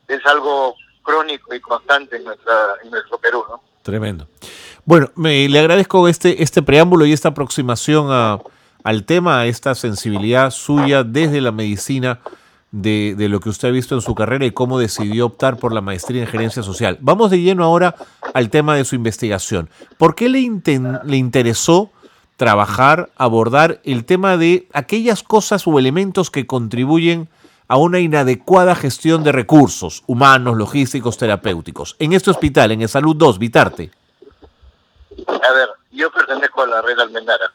es 0.08 0.24
algo 0.26 0.74
crónico 1.02 1.54
y 1.54 1.60
constante 1.60 2.16
en, 2.16 2.24
nuestra, 2.24 2.74
en 2.82 2.90
nuestro 2.90 3.18
Perú, 3.18 3.44
¿no? 3.48 3.62
Tremendo. 3.82 4.28
Bueno, 4.84 5.10
me, 5.14 5.48
le 5.48 5.58
agradezco 5.58 6.08
este, 6.08 6.42
este 6.42 6.62
preámbulo 6.62 7.06
y 7.06 7.12
esta 7.12 7.28
aproximación 7.28 8.08
a, 8.10 8.38
al 8.84 9.04
tema, 9.04 9.40
a 9.40 9.46
esta 9.46 9.74
sensibilidad 9.74 10.50
suya 10.50 11.04
desde 11.04 11.40
la 11.40 11.52
medicina 11.52 12.20
de, 12.72 13.14
de, 13.16 13.28
lo 13.28 13.38
que 13.40 13.50
usted 13.50 13.68
ha 13.68 13.70
visto 13.70 13.94
en 13.94 14.00
su 14.00 14.14
carrera 14.14 14.46
y 14.46 14.50
cómo 14.50 14.78
decidió 14.78 15.26
optar 15.26 15.58
por 15.58 15.72
la 15.72 15.82
maestría 15.82 16.22
en 16.22 16.28
gerencia 16.28 16.62
social. 16.62 16.98
Vamos 17.00 17.30
de 17.30 17.40
lleno 17.40 17.64
ahora 17.64 17.94
al 18.32 18.48
tema 18.48 18.74
de 18.74 18.84
su 18.84 18.94
investigación. 18.94 19.68
¿Por 19.98 20.14
qué 20.14 20.30
le, 20.30 20.40
le 21.04 21.16
interesó 21.16 21.90
trabajar, 22.36 23.10
abordar 23.16 23.80
el 23.84 24.06
tema 24.06 24.38
de 24.38 24.68
aquellas 24.72 25.22
cosas 25.22 25.66
o 25.66 25.78
elementos 25.78 26.30
que 26.30 26.46
contribuyen 26.46 27.28
a 27.68 27.76
una 27.76 28.00
inadecuada 28.00 28.74
gestión 28.74 29.22
de 29.22 29.32
recursos 29.32 30.02
humanos, 30.06 30.56
logísticos, 30.56 31.18
terapéuticos? 31.18 31.94
En 31.98 32.14
este 32.14 32.30
hospital, 32.30 32.72
en 32.72 32.82
el 32.82 32.88
Salud 32.88 33.14
2, 33.14 33.38
Vitarte. 33.38 33.90
A 35.28 35.52
ver, 35.52 35.68
yo 35.90 36.10
pertenezco 36.10 36.62
a 36.62 36.66
la 36.66 36.80
red 36.82 36.98
Almenara 36.98 37.52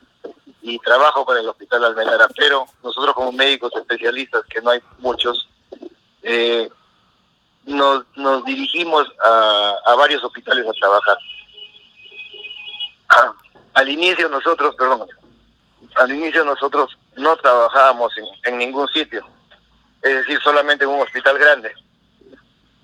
y 0.69 0.79
trabajo 0.79 1.25
con 1.25 1.37
el 1.37 1.47
Hospital 1.47 1.85
Almenara, 1.85 2.27
pero 2.35 2.65
nosotros 2.83 3.13
como 3.15 3.31
médicos 3.31 3.71
especialistas, 3.75 4.43
que 4.45 4.61
no 4.61 4.71
hay 4.71 4.79
muchos, 4.99 5.47
eh, 6.23 6.69
nos, 7.65 8.05
dirigimos 8.45 9.07
a, 9.23 9.95
varios 9.97 10.23
hospitales 10.23 10.65
a 10.67 10.73
trabajar. 10.73 11.17
Ah, 13.09 13.33
al 13.75 13.89
inicio 13.89 14.27
nosotros, 14.29 14.75
perdón, 14.75 15.07
al 15.95 16.11
inicio 16.11 16.43
nosotros 16.43 16.97
no 17.15 17.35
trabajábamos 17.37 18.11
en, 18.17 18.25
en 18.53 18.57
ningún 18.57 18.87
sitio, 18.89 19.25
es 20.01 20.13
decir, 20.15 20.39
solamente 20.41 20.83
en 20.83 20.91
un 20.91 21.01
hospital 21.01 21.37
grande. 21.37 21.71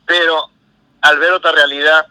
Pero 0.05 0.49
al 1.01 1.19
ver 1.19 1.31
otra 1.31 1.51
realidad, 1.51 2.07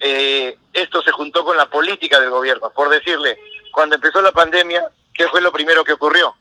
eh, 0.00 0.56
esto 0.72 1.02
se 1.02 1.10
juntó 1.10 1.44
con 1.44 1.56
la 1.56 1.66
política 1.66 2.20
del 2.20 2.30
gobierno. 2.30 2.70
Por 2.70 2.88
decirle, 2.88 3.38
cuando 3.72 3.96
empezó 3.96 4.20
la 4.20 4.32
pandemia, 4.32 4.90
¿qué 5.14 5.28
fue 5.28 5.40
lo 5.40 5.52
primero 5.52 5.84
que 5.84 5.92
ocurrió? 5.92 6.34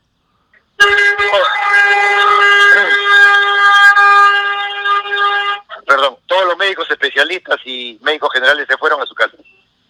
Perdón, 5.85 6.17
todos 6.25 6.45
los 6.45 6.57
médicos 6.57 6.89
especialistas 6.91 7.57
y 7.65 7.97
médicos 8.01 8.33
generales 8.33 8.67
se 8.67 8.77
fueron 8.77 9.01
a 9.01 9.05
su 9.05 9.15
casa. 9.15 9.37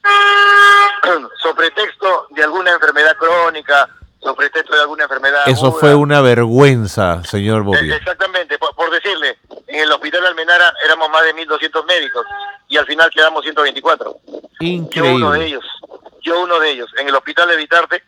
sobre 1.41 1.71
pretexto 1.71 2.27
de 2.31 2.43
alguna 2.43 2.71
enfermedad 2.71 3.15
crónica, 3.17 3.89
sobre 4.19 4.49
pretexto 4.49 4.75
de 4.75 4.81
alguna 4.81 5.03
enfermedad. 5.03 5.47
Eso 5.47 5.67
aguda. 5.67 5.79
fue 5.79 5.95
una 5.95 6.21
vergüenza, 6.21 7.23
señor 7.23 7.63
Bobby. 7.63 7.91
Exactamente, 7.91 8.57
por, 8.57 8.75
por, 8.75 8.91
decirle, 8.91 9.37
en 9.67 9.81
el 9.81 9.91
hospital 9.91 10.25
Almenara 10.25 10.73
éramos 10.85 11.09
más 11.09 11.23
de 11.23 11.35
1.200 11.35 11.85
médicos 11.85 12.25
y 12.67 12.77
al 12.77 12.85
final 12.85 13.09
quedamos 13.13 13.43
124. 13.43 14.17
Increíble. 14.59 15.09
Yo 15.11 15.15
uno 15.15 15.31
de 15.31 15.45
ellos, 15.45 15.65
yo 16.21 16.41
uno 16.41 16.59
de 16.59 16.71
ellos. 16.71 16.89
En 16.97 17.07
el 17.07 17.15
hospital 17.15 17.49
de 17.49 17.57
Vitarte 17.57 18.03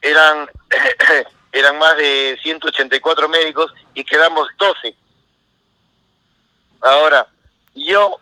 eran, 0.00 0.48
eran 1.52 1.78
más 1.78 1.96
de 1.96 2.38
184 2.42 3.28
médicos 3.28 3.72
y 3.94 4.04
quedamos 4.04 4.48
12. 4.58 4.94
Ahora, 6.80 7.26
yo 7.74 8.18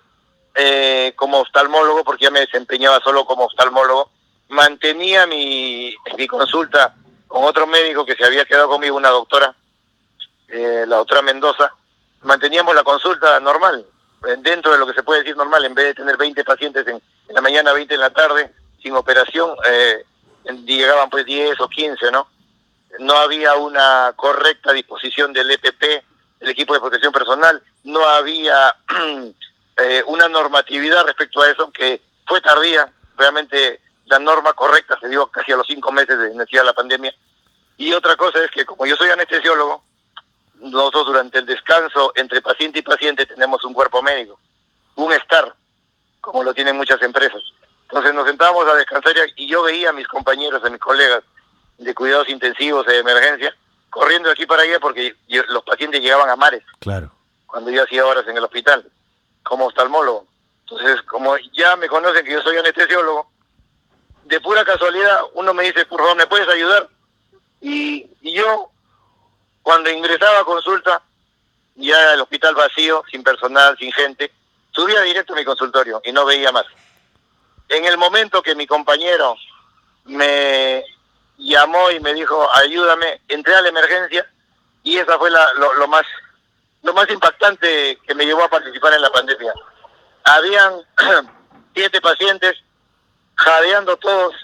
eh, 0.54 1.12
como 1.16 1.40
oftalmólogo, 1.40 2.04
porque 2.04 2.24
ya 2.24 2.30
me 2.30 2.40
desempeñaba 2.40 3.00
solo 3.00 3.24
como 3.24 3.44
oftalmólogo, 3.44 4.10
mantenía 4.48 5.26
mi, 5.26 5.94
mi 6.16 6.26
consulta 6.26 6.94
con 7.26 7.44
otro 7.44 7.66
médico 7.66 8.04
que 8.04 8.16
se 8.16 8.24
había 8.24 8.44
quedado 8.44 8.68
conmigo, 8.68 8.96
una 8.96 9.10
doctora, 9.10 9.54
eh, 10.48 10.84
la 10.86 10.96
doctora 10.96 11.22
Mendoza, 11.22 11.72
manteníamos 12.22 12.74
la 12.74 12.82
consulta 12.82 13.38
normal, 13.40 13.86
dentro 14.38 14.72
de 14.72 14.78
lo 14.78 14.86
que 14.86 14.94
se 14.94 15.02
puede 15.02 15.20
decir 15.20 15.36
normal, 15.36 15.64
en 15.64 15.74
vez 15.74 15.86
de 15.86 15.94
tener 15.94 16.16
20 16.16 16.44
pacientes 16.44 16.86
en, 16.88 16.96
en 16.96 17.34
la 17.34 17.40
mañana, 17.40 17.72
20 17.72 17.94
en 17.94 18.00
la 18.00 18.10
tarde, 18.10 18.52
sin 18.82 18.94
operación, 18.94 19.50
eh, 19.66 20.04
llegaban 20.64 21.10
pues 21.10 21.24
10 21.24 21.60
o 21.60 21.68
15, 21.68 22.10
¿no? 22.10 22.28
No 22.98 23.14
había 23.14 23.54
una 23.54 24.12
correcta 24.16 24.72
disposición 24.72 25.32
del 25.32 25.50
EPP, 25.50 26.04
el 26.40 26.48
equipo 26.48 26.74
de 26.74 26.80
protección 26.80 27.12
personal, 27.12 27.62
no 27.84 28.04
había 28.04 28.74
eh, 29.76 30.02
una 30.06 30.28
normatividad 30.28 31.04
respecto 31.04 31.42
a 31.42 31.50
eso 31.50 31.70
que 31.70 32.00
fue 32.26 32.40
tardía, 32.40 32.90
realmente 33.16 33.80
la 34.06 34.18
norma 34.18 34.52
correcta 34.54 34.98
se 35.00 35.08
dio 35.08 35.26
casi 35.28 35.52
a 35.52 35.56
los 35.56 35.66
cinco 35.66 35.92
meses 35.92 36.18
de 36.18 36.32
iniciar 36.32 36.64
la 36.64 36.72
pandemia. 36.72 37.14
Y 37.76 37.92
otra 37.92 38.16
cosa 38.16 38.42
es 38.44 38.50
que 38.50 38.66
como 38.66 38.84
yo 38.86 38.96
soy 38.96 39.10
anestesiólogo, 39.10 39.84
nosotros 40.60 41.06
durante 41.06 41.38
el 41.38 41.46
descanso 41.46 42.12
entre 42.16 42.42
paciente 42.42 42.80
y 42.80 42.82
paciente 42.82 43.24
tenemos 43.26 43.64
un 43.64 43.72
cuerpo 43.72 44.02
médico, 44.02 44.38
un 44.96 45.12
estar, 45.12 45.54
como 46.20 46.42
lo 46.42 46.52
tienen 46.52 46.76
muchas 46.76 47.00
empresas. 47.02 47.40
Entonces 47.90 48.14
nos 48.14 48.26
sentábamos 48.26 48.68
a 48.68 48.74
descansar 48.74 49.14
y 49.34 49.48
yo 49.48 49.64
veía 49.64 49.90
a 49.90 49.92
mis 49.92 50.06
compañeros, 50.06 50.62
a 50.64 50.70
mis 50.70 50.80
colegas 50.80 51.24
de 51.76 51.92
cuidados 51.92 52.28
intensivos 52.28 52.86
de 52.86 52.98
emergencia, 52.98 53.54
corriendo 53.90 54.28
de 54.28 54.34
aquí 54.34 54.46
para 54.46 54.62
allá 54.62 54.78
porque 54.78 55.16
yo, 55.26 55.42
los 55.48 55.64
pacientes 55.64 56.00
llegaban 56.00 56.30
a 56.30 56.36
mares. 56.36 56.62
Claro. 56.78 57.10
Cuando 57.46 57.70
yo 57.70 57.82
hacía 57.82 58.06
horas 58.06 58.26
en 58.28 58.36
el 58.36 58.44
hospital, 58.44 58.88
como 59.42 59.66
oftalmólogo. 59.66 60.26
Entonces, 60.60 61.02
como 61.02 61.36
ya 61.52 61.74
me 61.76 61.88
conocen 61.88 62.24
que 62.24 62.32
yo 62.32 62.42
soy 62.42 62.58
anestesiólogo, 62.58 63.28
de 64.24 64.40
pura 64.40 64.64
casualidad 64.64 65.22
uno 65.34 65.52
me 65.52 65.64
dice, 65.64 65.84
por 65.86 65.98
favor, 66.00 66.16
¿me 66.16 66.28
puedes 66.28 66.48
ayudar? 66.48 66.88
Y, 67.60 68.08
y 68.20 68.34
yo, 68.34 68.70
cuando 69.62 69.90
ingresaba 69.90 70.38
a 70.38 70.44
consulta, 70.44 71.02
ya 71.74 72.14
el 72.14 72.20
hospital 72.20 72.54
vacío, 72.54 73.02
sin 73.10 73.24
personal, 73.24 73.76
sin 73.78 73.90
gente, 73.90 74.30
subía 74.70 75.00
directo 75.00 75.32
a 75.32 75.36
mi 75.36 75.44
consultorio 75.44 76.00
y 76.04 76.12
no 76.12 76.24
veía 76.24 76.52
más. 76.52 76.66
En 77.70 77.84
el 77.84 77.96
momento 77.96 78.42
que 78.42 78.56
mi 78.56 78.66
compañero 78.66 79.36
me 80.04 80.84
llamó 81.38 81.90
y 81.92 82.00
me 82.00 82.12
dijo, 82.14 82.48
ayúdame, 82.56 83.20
entré 83.28 83.54
a 83.54 83.62
la 83.62 83.68
emergencia 83.68 84.26
y 84.82 84.98
esa 84.98 85.16
fue 85.18 85.30
lo, 85.30 85.86
más 85.86 86.04
lo 86.82 86.92
más 86.92 87.08
impactante 87.10 87.96
que 88.04 88.14
me 88.16 88.26
llevó 88.26 88.42
a 88.42 88.50
participar 88.50 88.94
en 88.94 89.02
la 89.02 89.12
pandemia. 89.12 89.54
Habían 90.24 90.82
siete 91.74 92.00
pacientes 92.00 92.56
jadeando 93.36 93.96
todos 93.98 94.34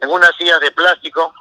en 0.00 0.10
unas 0.10 0.36
sillas 0.36 0.60
de 0.60 0.70
plástico 0.70 1.32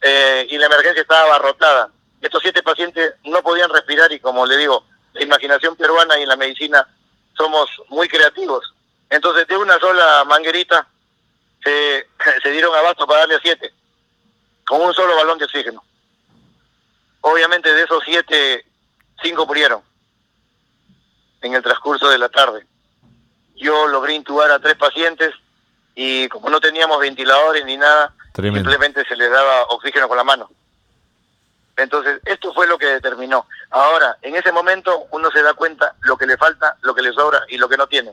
eh, 0.00 0.44
y 0.50 0.58
la 0.58 0.66
emergencia 0.66 1.02
estaba 1.02 1.22
abarrotada. 1.22 1.88
Estos 2.20 2.42
siete 2.42 2.64
pacientes 2.64 3.14
no 3.22 3.42
podían 3.42 3.70
respirar 3.70 4.10
y 4.10 4.18
como 4.18 4.44
le 4.44 4.56
digo, 4.56 4.84
la 5.12 5.22
imaginación 5.22 5.76
peruana 5.76 6.18
y 6.18 6.26
la 6.26 6.34
medicina 6.34 6.84
somos 7.36 7.70
muy 7.90 8.08
creativos. 8.08 8.72
Entonces 9.10 9.46
de 9.46 9.56
una 9.56 9.78
sola 9.78 10.24
manguerita 10.24 10.86
se, 11.62 12.06
se 12.42 12.50
dieron 12.50 12.74
abasto 12.74 13.06
para 13.06 13.20
darle 13.20 13.36
a 13.36 13.40
siete, 13.40 13.72
con 14.66 14.80
un 14.80 14.94
solo 14.94 15.16
balón 15.16 15.38
de 15.38 15.44
oxígeno. 15.44 15.82
Obviamente 17.20 17.72
de 17.72 17.82
esos 17.82 18.02
siete, 18.04 18.64
cinco 19.22 19.46
murieron 19.46 19.82
en 21.40 21.54
el 21.54 21.62
transcurso 21.62 22.08
de 22.08 22.18
la 22.18 22.28
tarde. 22.28 22.66
Yo 23.56 23.86
logré 23.88 24.14
intubar 24.14 24.50
a 24.50 24.58
tres 24.58 24.76
pacientes 24.76 25.32
y 25.94 26.28
como 26.28 26.50
no 26.50 26.60
teníamos 26.60 27.00
ventiladores 27.00 27.64
ni 27.64 27.76
nada, 27.76 28.12
Tremendo. 28.32 28.70
simplemente 28.70 29.04
se 29.08 29.16
les 29.16 29.30
daba 29.30 29.62
oxígeno 29.70 30.08
con 30.08 30.16
la 30.16 30.24
mano. 30.24 30.50
Entonces, 31.76 32.20
esto 32.24 32.54
fue 32.54 32.66
lo 32.66 32.78
que 32.78 32.86
determinó. 32.86 33.46
Ahora, 33.70 34.16
en 34.22 34.34
ese 34.34 34.50
momento 34.52 35.06
uno 35.10 35.30
se 35.30 35.42
da 35.42 35.54
cuenta 35.54 35.94
lo 36.02 36.16
que 36.16 36.26
le 36.26 36.36
falta, 36.36 36.76
lo 36.82 36.94
que 36.94 37.02
le 37.02 37.12
sobra 37.12 37.44
y 37.48 37.58
lo 37.58 37.68
que 37.68 37.76
no 37.76 37.86
tiene. 37.86 38.12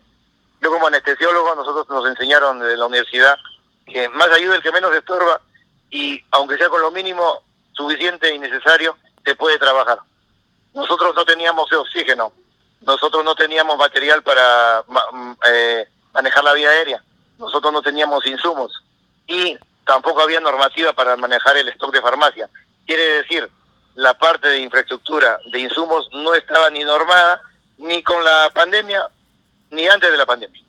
Yo 0.64 0.72
como 0.72 0.88
anestesiólogo, 0.88 1.56
nosotros 1.56 1.90
nos 1.90 2.10
enseñaron 2.10 2.58
desde 2.60 2.78
la 2.78 2.86
universidad 2.86 3.38
que 3.86 4.08
más 4.08 4.30
ayuda 4.30 4.56
el 4.56 4.64
que 4.64 4.72
menos 4.72 4.96
estorba 4.96 5.42
y 5.90 6.24
aunque 6.32 6.58
sea 6.58 6.70
con 6.70 6.82
lo 6.82 6.90
mínimo 6.90 7.44
suficiente 7.74 8.34
y 8.34 8.40
necesario, 8.40 8.98
se 9.26 9.36
puede 9.36 9.60
trabajar. 9.60 10.00
Nosotros 10.74 11.14
no 11.16 11.26
teníamos 11.26 11.72
oxígeno, 11.74 12.32
nosotros 12.80 13.26
no 13.26 13.36
teníamos 13.36 13.78
material 13.78 14.24
para 14.24 14.86
eh, 15.48 15.86
manejar 16.14 16.46
la 16.46 16.54
vía 16.54 16.70
aérea, 16.70 17.04
nosotros 17.38 17.74
no 17.74 17.82
teníamos 17.82 18.26
insumos 18.26 18.72
y 19.28 19.58
tampoco 19.86 20.22
había 20.22 20.40
normativa 20.40 20.94
para 20.94 21.18
manejar 21.18 21.58
el 21.58 21.68
stock 21.70 21.94
de 21.94 22.02
farmacia. 22.02 22.50
Quiere 22.86 23.18
decir, 23.18 23.50
la 23.96 24.14
parte 24.14 24.48
de 24.48 24.60
infraestructura 24.60 25.40
de 25.52 25.60
insumos 25.60 26.08
no 26.14 26.34
estaba 26.34 26.70
ni 26.70 26.86
normada 26.86 27.42
ni 27.78 28.02
con 28.02 28.24
la 28.24 28.50
pandemia 28.54 29.10
ni 29.74 29.88
antes 29.88 30.12
de 30.12 30.18
la 30.18 30.26
pandemia. 30.26 30.62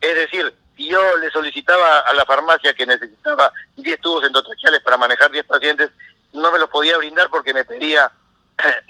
Es 0.00 0.14
decir, 0.14 0.54
yo 0.76 1.16
le 1.16 1.30
solicitaba 1.30 2.00
a 2.00 2.12
la 2.14 2.24
farmacia 2.24 2.74
que 2.74 2.86
necesitaba 2.86 3.52
10 3.76 4.00
tubos 4.00 4.24
endotracheales 4.24 4.80
para 4.82 4.96
manejar 4.96 5.30
10 5.30 5.44
pacientes, 5.46 5.90
no 6.32 6.52
me 6.52 6.58
los 6.58 6.68
podía 6.68 6.98
brindar 6.98 7.28
porque 7.30 7.54
me 7.54 7.64
pedía 7.64 8.10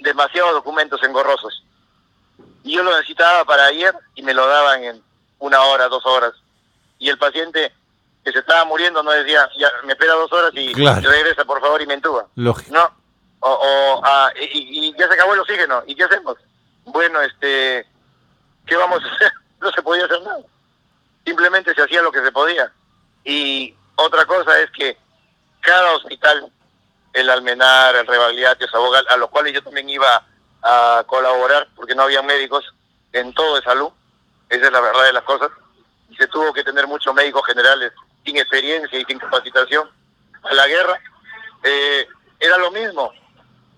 demasiados 0.01 0.53
documentos 0.53 1.03
engorrosos. 1.03 1.63
y 2.65 2.75
yo 2.75 2.83
lo 2.83 2.91
necesitaba 2.93 3.45
para 3.45 3.67
ayer 3.67 3.95
y 4.15 4.23
me 4.23 4.35
lo 4.35 4.47
daban 4.47 4.85
en 4.85 5.03
una 5.39 5.63
hora, 5.63 5.89
dos 5.89 6.05
horas. 6.05 6.33
Y 6.99 7.09
el 7.09 7.19
paciente 7.19 7.73
que 8.25 8.33
se 8.33 8.41
estaba 8.41 8.65
muriendo 8.65 9.03
no 9.03 9.11
decía, 9.13 9.49
ya, 9.57 9.69
me 9.85 9.93
espera 9.93 10.15
dos 10.15 10.33
horas 10.33 10.51
y 10.55 10.75
regresa 10.75 11.45
por 11.45 11.61
favor 11.61 11.81
y 11.81 11.87
me 11.87 11.95
entuba. 11.95 12.27
Lógico. 12.35 12.75
No, 12.75 12.91
o, 13.41 14.01
ah, 14.05 14.31
y, 14.37 14.93
ya 14.99 15.07
se 15.07 15.15
acabó 15.15 15.35
el 15.35 15.41
oxígeno, 15.41 15.83
¿y 15.87 15.95
qué 15.95 16.05
hacemos? 16.05 16.37
Bueno, 16.85 17.21
este, 17.23 17.87
¿qué 18.69 18.77
vamos 18.77 19.03
a 19.05 19.15
hacer? 19.15 19.33
No 19.61 19.73
se 19.73 19.83
podía 19.83 20.05
hacer 20.05 20.23
nada. 20.23 20.39
Simplemente 21.25 21.75
se 21.75 21.83
hacía 21.83 22.01
lo 22.01 22.13
que 22.13 22.23
se 22.23 22.31
podía. 22.31 22.71
Y 23.25 23.75
otra 23.97 24.25
cosa 24.25 24.57
es 24.61 24.71
que 24.71 24.97
cada 25.61 25.97
hospital, 25.97 26.53
el 27.13 27.29
Almenar, 27.29 27.97
el 27.97 28.07
Rebagliati, 28.07 28.69
Sabogal, 28.69 29.05
a 29.09 29.17
los 29.17 29.31
cuales 29.31 29.53
yo 29.53 29.61
también 29.61 29.89
iba 29.89 30.25
a 30.63 31.03
colaborar 31.09 31.67
porque 31.75 31.97
no 31.97 32.03
había 32.05 32.23
médicos 32.23 32.73
en 33.13 33.33
todo 33.35 33.57
de 33.57 33.63
salud, 33.63 33.91
esa 34.49 34.67
es 34.67 34.73
la 34.73 34.81
verdad 34.81 35.05
de 35.05 35.13
las 35.15 35.25
cosas, 35.25 35.51
se 36.17 36.27
tuvo 36.29 36.53
que 36.53 36.65
tener 36.65 36.87
muchos 36.87 37.15
médicos 37.15 37.45
generales 37.47 37.93
sin 38.25 38.37
experiencia 38.37 38.99
y 38.99 39.05
sin 39.05 39.19
capacitación 39.19 39.91
a 40.43 40.55
la 40.55 40.67
guerra, 40.67 41.01
eh, 41.65 42.07
era 42.39 42.57
lo 42.59 42.71
mismo, 42.71 43.13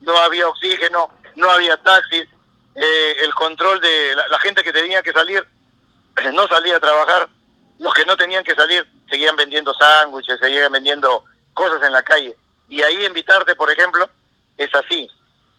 no 0.00 0.16
había 0.18 0.48
oxígeno, 0.48 1.10
no 1.36 1.50
había 1.50 1.76
taxis, 1.78 2.28
eh, 2.74 3.16
el 3.22 3.34
control 3.34 3.80
de 3.80 4.14
la, 4.30 4.38
gente 4.38 4.62
que 4.62 4.72
tenía 4.72 5.02
que 5.02 5.12
salir 5.12 5.46
no 6.32 6.46
salía 6.48 6.76
a 6.76 6.80
trabajar, 6.80 7.28
los 7.78 7.94
que 7.94 8.04
no 8.04 8.16
tenían 8.16 8.44
que 8.44 8.54
salir 8.54 8.86
seguían 9.08 9.36
vendiendo 9.36 9.74
sándwiches, 9.74 10.38
seguían 10.38 10.72
vendiendo 10.72 11.24
cosas 11.54 11.82
en 11.82 11.92
la 11.92 12.02
calle. 12.02 12.36
Y 12.68 12.82
ahí 12.82 13.04
invitarte, 13.04 13.56
por 13.56 13.70
ejemplo, 13.70 14.08
es 14.56 14.72
así. 14.74 15.10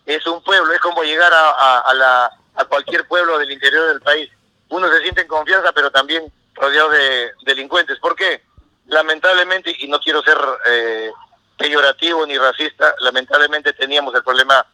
Es 0.06 0.26
un 0.26 0.42
pueblo, 0.44 0.74
es 0.74 0.80
como 0.80 1.04
llegar 1.04 1.34
a, 1.34 1.80
a, 1.80 1.94
la, 1.94 2.32
a 2.56 2.66
cualquier 2.66 3.08
pueblo 3.08 3.38
del 3.38 3.52
interior 3.52 3.88
del 3.88 4.02
país. 4.02 4.30
Uno 4.70 4.88
se 4.90 5.02
siente 5.02 5.22
en 5.22 5.28
confianza, 5.28 5.74
pero 5.74 5.92
también 5.92 6.32
rodeado 6.56 6.90
de 6.90 7.32
delincuentes. 7.44 8.00
¿Por 8.00 8.16
qué? 8.16 8.42
Lamentablemente, 8.88 9.76
y 9.80 9.88
no 9.88 10.00
quiero 10.00 10.22
ser 10.22 10.38
eh, 10.68 11.12
peyorativo 11.58 12.26
ni 12.26 12.38
racista, 12.38 12.96
lamentablemente 13.00 13.74
teníamos 13.74 14.16
el 14.16 14.24
problema 14.24 14.66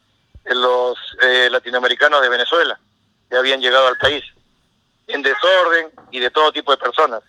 los 0.55 0.97
eh, 1.21 1.49
latinoamericanos 1.51 2.21
de 2.21 2.29
Venezuela, 2.29 2.79
que 3.29 3.37
habían 3.37 3.61
llegado 3.61 3.87
al 3.87 3.97
país, 3.97 4.23
en 5.07 5.21
desorden 5.21 5.91
y 6.11 6.19
de 6.19 6.31
todo 6.31 6.51
tipo 6.51 6.71
de 6.71 6.77
personas. 6.77 7.21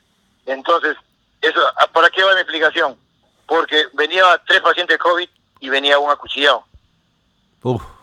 Entonces, 0.47 0.97
eso 1.41 1.61
¿para 1.93 2.11
qué 2.11 2.23
va 2.23 2.33
la 2.33 2.41
explicación? 2.41 2.97
Porque 3.47 3.87
venía 3.93 4.41
tres 4.47 4.61
pacientes 4.61 4.99
COVID 4.99 5.29
y 5.61 5.69
venía 5.69 5.99
un 5.99 6.11
acuchillado. 6.11 6.65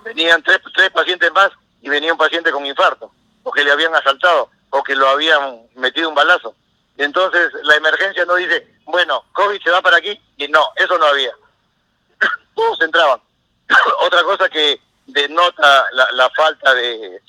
Venían 0.03 0.41
tres, 0.43 0.59
tres 0.73 0.89
pacientes 0.91 1.31
más 1.33 1.51
y 1.81 1.89
venía 1.89 2.11
un 2.11 2.17
paciente 2.17 2.51
con 2.51 2.65
infarto, 2.65 3.11
o 3.43 3.51
que 3.51 3.63
le 3.63 3.71
habían 3.71 3.93
asaltado, 3.95 4.49
o 4.71 4.83
que 4.83 4.95
lo 4.95 5.07
habían 5.07 5.61
metido 5.75 6.09
un 6.09 6.15
balazo. 6.15 6.55
Entonces, 6.97 7.51
la 7.63 7.75
emergencia 7.75 8.25
no 8.25 8.35
dice, 8.35 8.67
bueno, 8.85 9.23
COVID 9.33 9.61
se 9.61 9.69
va 9.69 9.81
para 9.81 9.97
aquí, 9.97 10.19
y 10.37 10.47
no, 10.47 10.61
eso 10.75 10.97
no 10.97 11.05
había 11.05 11.31
todos 12.55 12.81
entraban. 12.81 13.19
Otra 14.01 14.23
cosa 14.23 14.49
que 14.49 14.79
denota 15.05 15.85
la, 15.91 16.29
falta 16.31 16.73
de, 16.73 17.21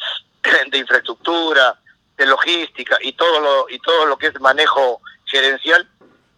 de, 0.70 0.78
infraestructura, 0.78 1.78
de 2.16 2.26
logística 2.26 2.98
y 3.00 3.12
todo 3.12 3.40
lo 3.40 3.66
y 3.68 3.78
todo 3.80 4.06
lo 4.06 4.16
que 4.16 4.28
es 4.28 4.40
manejo 4.40 5.00
gerencial 5.26 5.88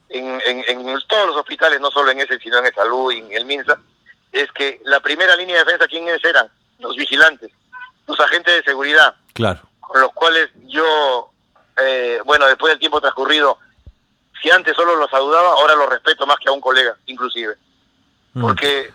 en, 0.08 0.40
en, 0.44 0.98
todos 1.06 1.26
los 1.26 1.36
hospitales, 1.36 1.80
no 1.80 1.90
solo 1.90 2.10
en 2.10 2.20
ese, 2.20 2.38
sino 2.38 2.58
en 2.58 2.66
el 2.66 2.74
salud 2.74 3.12
y 3.12 3.18
en 3.18 3.32
el 3.32 3.44
MINSA, 3.44 3.78
es 4.32 4.50
que 4.52 4.80
la 4.84 5.00
primera 5.00 5.36
línea 5.36 5.56
de 5.56 5.64
defensa, 5.64 5.86
¿quiénes 5.86 6.24
eran? 6.24 6.48
Los 6.78 6.96
vigilantes, 6.96 7.50
los 8.06 8.18
agentes 8.20 8.54
de 8.54 8.62
seguridad. 8.62 9.14
Claro. 9.34 9.60
Con 9.80 10.00
los 10.00 10.12
cuales 10.12 10.48
yo, 10.66 11.30
eh, 11.76 12.20
bueno, 12.24 12.46
después 12.46 12.72
del 12.72 12.78
tiempo 12.78 13.00
transcurrido, 13.00 13.58
si 14.40 14.50
antes 14.50 14.74
solo 14.74 14.96
los 14.96 15.10
saludaba, 15.10 15.50
ahora 15.50 15.74
los 15.74 15.88
respeto 15.88 16.26
más 16.26 16.38
que 16.38 16.48
a 16.48 16.52
un 16.52 16.60
colega, 16.60 16.96
inclusive. 17.06 17.56
Mm. 18.34 18.42
porque 18.42 18.92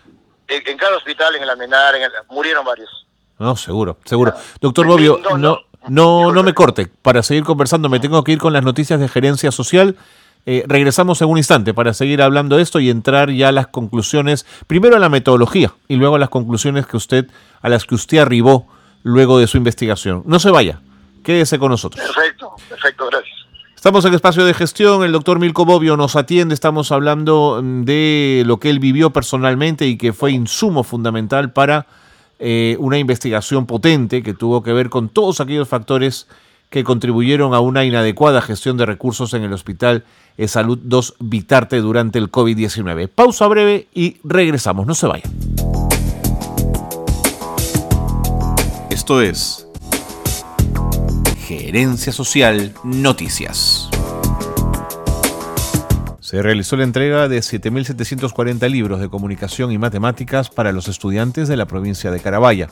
en, 0.48 0.78
cada 0.78 0.98
hospital, 0.98 1.36
en 1.36 1.44
el 1.44 1.50
Almenar, 1.50 1.96
en 1.96 2.04
murieron 2.30 2.66
varios. 2.66 3.06
No, 3.40 3.56
seguro, 3.56 3.98
seguro. 4.06 4.34
Doctor 4.60 4.86
Bobbio, 4.88 5.20
no, 5.38 5.60
no, 5.88 6.32
no, 6.32 6.44
me 6.44 6.54
corte. 6.54 6.88
Para 7.02 7.24
seguir 7.24 7.44
conversando, 7.44 7.90
me 7.90 8.00
tengo 8.00 8.24
que 8.24 8.32
ir 8.32 8.40
con 8.40 8.54
las 8.54 8.64
noticias 8.64 9.00
de 9.00 9.08
gerencia 9.08 9.52
social. 9.52 9.98
Eh, 10.46 10.64
regresamos 10.68 11.22
en 11.22 11.30
un 11.30 11.38
instante 11.38 11.74
para 11.74 11.94
seguir 11.94 12.22
hablando 12.22 12.58
de 12.58 12.64
esto 12.64 12.80
y 12.80 12.90
entrar 12.90 13.32
ya 13.32 13.50
a 13.50 13.52
las 13.52 13.68
conclusiones, 13.68 14.46
primero 14.68 14.98
a 14.98 15.00
la 15.00 15.10
metodología 15.10 15.74
y 15.88 15.96
luego 15.96 16.16
a 16.16 16.20
las 16.20 16.30
conclusiones 16.30 16.86
que 16.86 16.98
usted, 16.98 17.28
a 17.62 17.70
las 17.70 17.86
que 17.86 17.96
usted 17.96 18.18
arribó 18.18 18.68
luego 19.04 19.40
de 19.40 19.48
su 19.48 19.58
investigación. 19.58 20.24
No 20.26 20.40
se 20.40 20.52
vaya, 20.52 20.82
quédese 21.24 21.58
con 21.60 21.72
nosotros. 21.72 22.04
Perfecto, 22.06 22.56
perfecto, 22.68 23.08
gracias. 23.10 23.43
Estamos 23.84 24.06
en 24.06 24.14
espacio 24.14 24.46
de 24.46 24.54
gestión, 24.54 25.04
el 25.04 25.12
doctor 25.12 25.40
Milko 25.40 25.66
Bobbio 25.66 25.98
nos 25.98 26.16
atiende, 26.16 26.54
estamos 26.54 26.94
hablando 26.94 27.60
mm, 27.62 27.84
de 27.84 28.44
lo 28.46 28.58
que 28.58 28.70
él 28.70 28.80
vivió 28.80 29.10
personalmente 29.10 29.86
y 29.86 29.98
que 29.98 30.14
fue 30.14 30.32
insumo 30.32 30.86
fundamental 30.86 31.52
para 31.52 31.86
eh, 32.40 32.78
una 32.80 32.98
investigación 32.98 33.66
potente 33.66 34.24
que 34.24 34.34
tuvo 34.34 34.64
que 34.64 34.72
ver 34.72 34.90
con 34.90 35.10
todos 35.10 35.42
aquellos 35.42 35.68
factores 35.68 36.30
que 36.70 36.86
contribuyeron 36.86 37.54
a 37.54 37.60
una 37.60 37.84
inadecuada 37.84 38.42
gestión 38.42 38.78
de 38.78 38.86
recursos 38.86 39.34
en 39.34 39.44
el 39.44 39.52
Hospital 39.52 40.06
de 40.38 40.48
Salud 40.48 40.80
2 40.82 41.16
Vitarte 41.20 41.82
durante 41.82 42.20
el 42.20 42.32
COVID-19. 42.32 43.10
Pausa 43.10 43.48
breve 43.48 43.90
y 43.94 44.16
regresamos, 44.24 44.88
no 44.88 44.96
se 44.96 45.08
vayan. 45.08 45.30
Esto 48.90 49.20
es 49.20 49.68
Gerencia 51.60 52.12
Social 52.12 52.74
Noticias. 52.84 53.90
Se 56.20 56.42
realizó 56.42 56.76
la 56.78 56.84
entrega 56.84 57.28
de 57.28 57.40
7.740 57.40 58.70
libros 58.70 59.00
de 59.00 59.10
comunicación 59.10 59.72
y 59.72 59.78
matemáticas 59.78 60.50
para 60.50 60.72
los 60.72 60.88
estudiantes 60.88 61.48
de 61.48 61.58
la 61.58 61.68
provincia 61.68 62.10
de 62.10 62.20
Carabaya. 62.20 62.70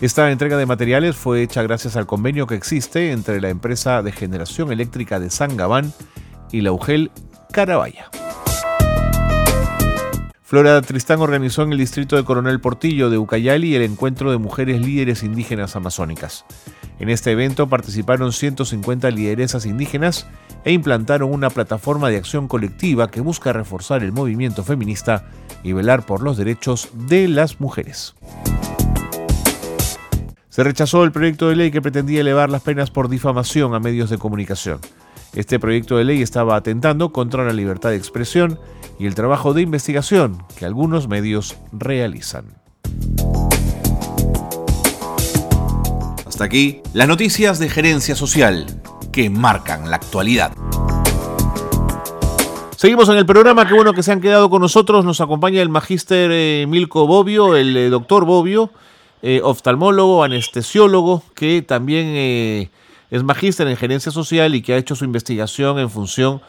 Esta 0.00 0.30
entrega 0.30 0.56
de 0.56 0.66
materiales 0.66 1.16
fue 1.16 1.42
hecha 1.42 1.62
gracias 1.62 1.96
al 1.96 2.06
convenio 2.06 2.46
que 2.46 2.54
existe 2.56 3.12
entre 3.12 3.40
la 3.40 3.50
empresa 3.50 4.02
de 4.02 4.12
generación 4.12 4.72
eléctrica 4.72 5.20
de 5.20 5.30
San 5.30 5.56
Gabán 5.56 5.92
y 6.50 6.62
la 6.62 6.72
UGEL 6.72 7.10
Carabaya. 7.52 8.10
Flora 10.42 10.80
Tristán 10.80 11.20
organizó 11.20 11.62
en 11.62 11.72
el 11.72 11.78
distrito 11.78 12.16
de 12.16 12.24
Coronel 12.24 12.58
Portillo 12.58 13.10
de 13.10 13.18
Ucayali 13.18 13.74
el 13.74 13.82
encuentro 13.82 14.30
de 14.30 14.38
mujeres 14.38 14.80
líderes 14.80 15.22
indígenas 15.22 15.76
amazónicas. 15.76 16.46
En 16.98 17.08
este 17.08 17.30
evento 17.30 17.68
participaron 17.68 18.32
150 18.32 19.10
lideresas 19.10 19.66
indígenas 19.66 20.26
e 20.64 20.72
implantaron 20.72 21.32
una 21.32 21.50
plataforma 21.50 22.10
de 22.10 22.16
acción 22.16 22.48
colectiva 22.48 23.10
que 23.10 23.20
busca 23.20 23.52
reforzar 23.52 24.02
el 24.02 24.12
movimiento 24.12 24.64
feminista 24.64 25.26
y 25.62 25.72
velar 25.72 26.04
por 26.04 26.22
los 26.22 26.36
derechos 26.36 26.88
de 26.92 27.28
las 27.28 27.60
mujeres. 27.60 28.14
Se 30.48 30.64
rechazó 30.64 31.04
el 31.04 31.12
proyecto 31.12 31.48
de 31.48 31.56
ley 31.56 31.70
que 31.70 31.80
pretendía 31.80 32.20
elevar 32.20 32.50
las 32.50 32.62
penas 32.62 32.90
por 32.90 33.08
difamación 33.08 33.74
a 33.74 33.80
medios 33.80 34.10
de 34.10 34.18
comunicación. 34.18 34.80
Este 35.34 35.60
proyecto 35.60 35.98
de 35.98 36.04
ley 36.04 36.20
estaba 36.20 36.56
atentando 36.56 37.12
contra 37.12 37.44
la 37.44 37.52
libertad 37.52 37.90
de 37.90 37.96
expresión 37.96 38.58
y 38.98 39.06
el 39.06 39.14
trabajo 39.14 39.54
de 39.54 39.62
investigación 39.62 40.42
que 40.56 40.66
algunos 40.66 41.06
medios 41.06 41.56
realizan. 41.70 42.67
Hasta 46.38 46.46
aquí 46.46 46.82
las 46.94 47.08
noticias 47.08 47.58
de 47.58 47.68
gerencia 47.68 48.14
social 48.14 48.64
que 49.10 49.28
marcan 49.28 49.90
la 49.90 49.96
actualidad. 49.96 50.52
Seguimos 52.76 53.08
en 53.08 53.16
el 53.16 53.26
programa, 53.26 53.66
qué 53.66 53.74
bueno 53.74 53.92
que 53.92 54.04
se 54.04 54.12
han 54.12 54.20
quedado 54.20 54.48
con 54.48 54.62
nosotros. 54.62 55.04
Nos 55.04 55.20
acompaña 55.20 55.60
el 55.60 55.68
magíster 55.68 56.30
eh, 56.32 56.66
Milko 56.68 57.08
Bobbio, 57.08 57.56
el 57.56 57.76
eh, 57.76 57.88
doctor 57.88 58.24
Bobbio, 58.24 58.70
eh, 59.20 59.40
oftalmólogo, 59.42 60.22
anestesiólogo, 60.22 61.24
que 61.34 61.60
también 61.62 62.70
es 63.10 63.22
magíster 63.24 63.66
en 63.66 63.76
gerencia 63.76 64.12
social 64.12 64.54
y 64.54 64.62
que 64.62 64.74
ha 64.74 64.76
hecho 64.76 64.94
su 64.94 65.04
investigación 65.04 65.80
en 65.80 65.90
función 65.90 66.40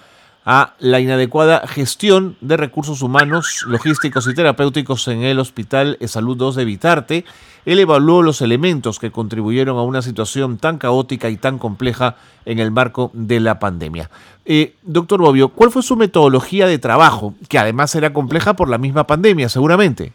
a 0.45 0.73
la 0.80 0.99
inadecuada 0.99 1.67
gestión 1.67 2.38
de 2.41 2.58
recursos 2.58 3.02
humanos, 3.02 3.63
logísticos 3.67 4.28
y 4.28 4.34
terapéuticos 4.34 5.08
en 5.08 5.23
el 5.23 5.39
Hospital 5.39 5.97
de 5.99 6.08
Salud 6.08 6.38
2 6.38 6.56
de 6.56 6.65
Vitarte. 6.65 7.25
Él 7.65 7.80
evaluó 7.80 8.23
los 8.23 8.41
elementos 8.41 8.99
que 8.99 9.12
contribuyeron 9.12 9.78
a 9.78 9.84
una 9.84 10.02
situación 10.02 10.58
tan 10.58 10.78
caótica 10.78 11.30
y 11.30 11.38
tan 11.38 11.60
compleja 11.60 12.15
en 12.45 12.60
el 12.60 12.71
marco 12.71 13.12
de 13.13 13.39
la 13.39 13.60
pandemia. 13.60 14.10
Eh, 14.45 14.75
doctor 14.82 15.19
Bobbio, 15.19 15.49
¿cuál 15.49 15.71
fue 15.71 15.84
su 15.84 15.95
metodología 15.95 16.67
de 16.67 16.80
trabajo, 16.80 17.36
que 17.47 17.60
además 17.60 17.93
era 17.93 18.13
compleja 18.13 18.56
por 18.56 18.69
la 18.69 18.78
misma 18.78 19.06
pandemia, 19.06 19.49
seguramente? 19.49 20.13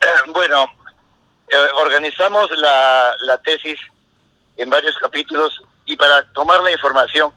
Eh, 0.00 0.30
bueno, 0.32 0.66
eh, 1.48 1.56
organizamos 1.80 2.50
la, 2.58 3.10
la 3.22 3.38
tesis 3.38 3.80
en 4.56 4.70
varios 4.70 4.96
capítulos 4.98 5.62
y 5.86 5.96
para 5.96 6.22
tomar 6.32 6.62
la 6.62 6.70
información 6.70 7.32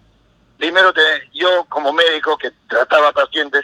primero 0.58 0.94
yo 1.34 1.66
como 1.66 1.94
médico 1.94 2.38
que 2.38 2.52
trataba 2.68 3.12
pacientes, 3.12 3.64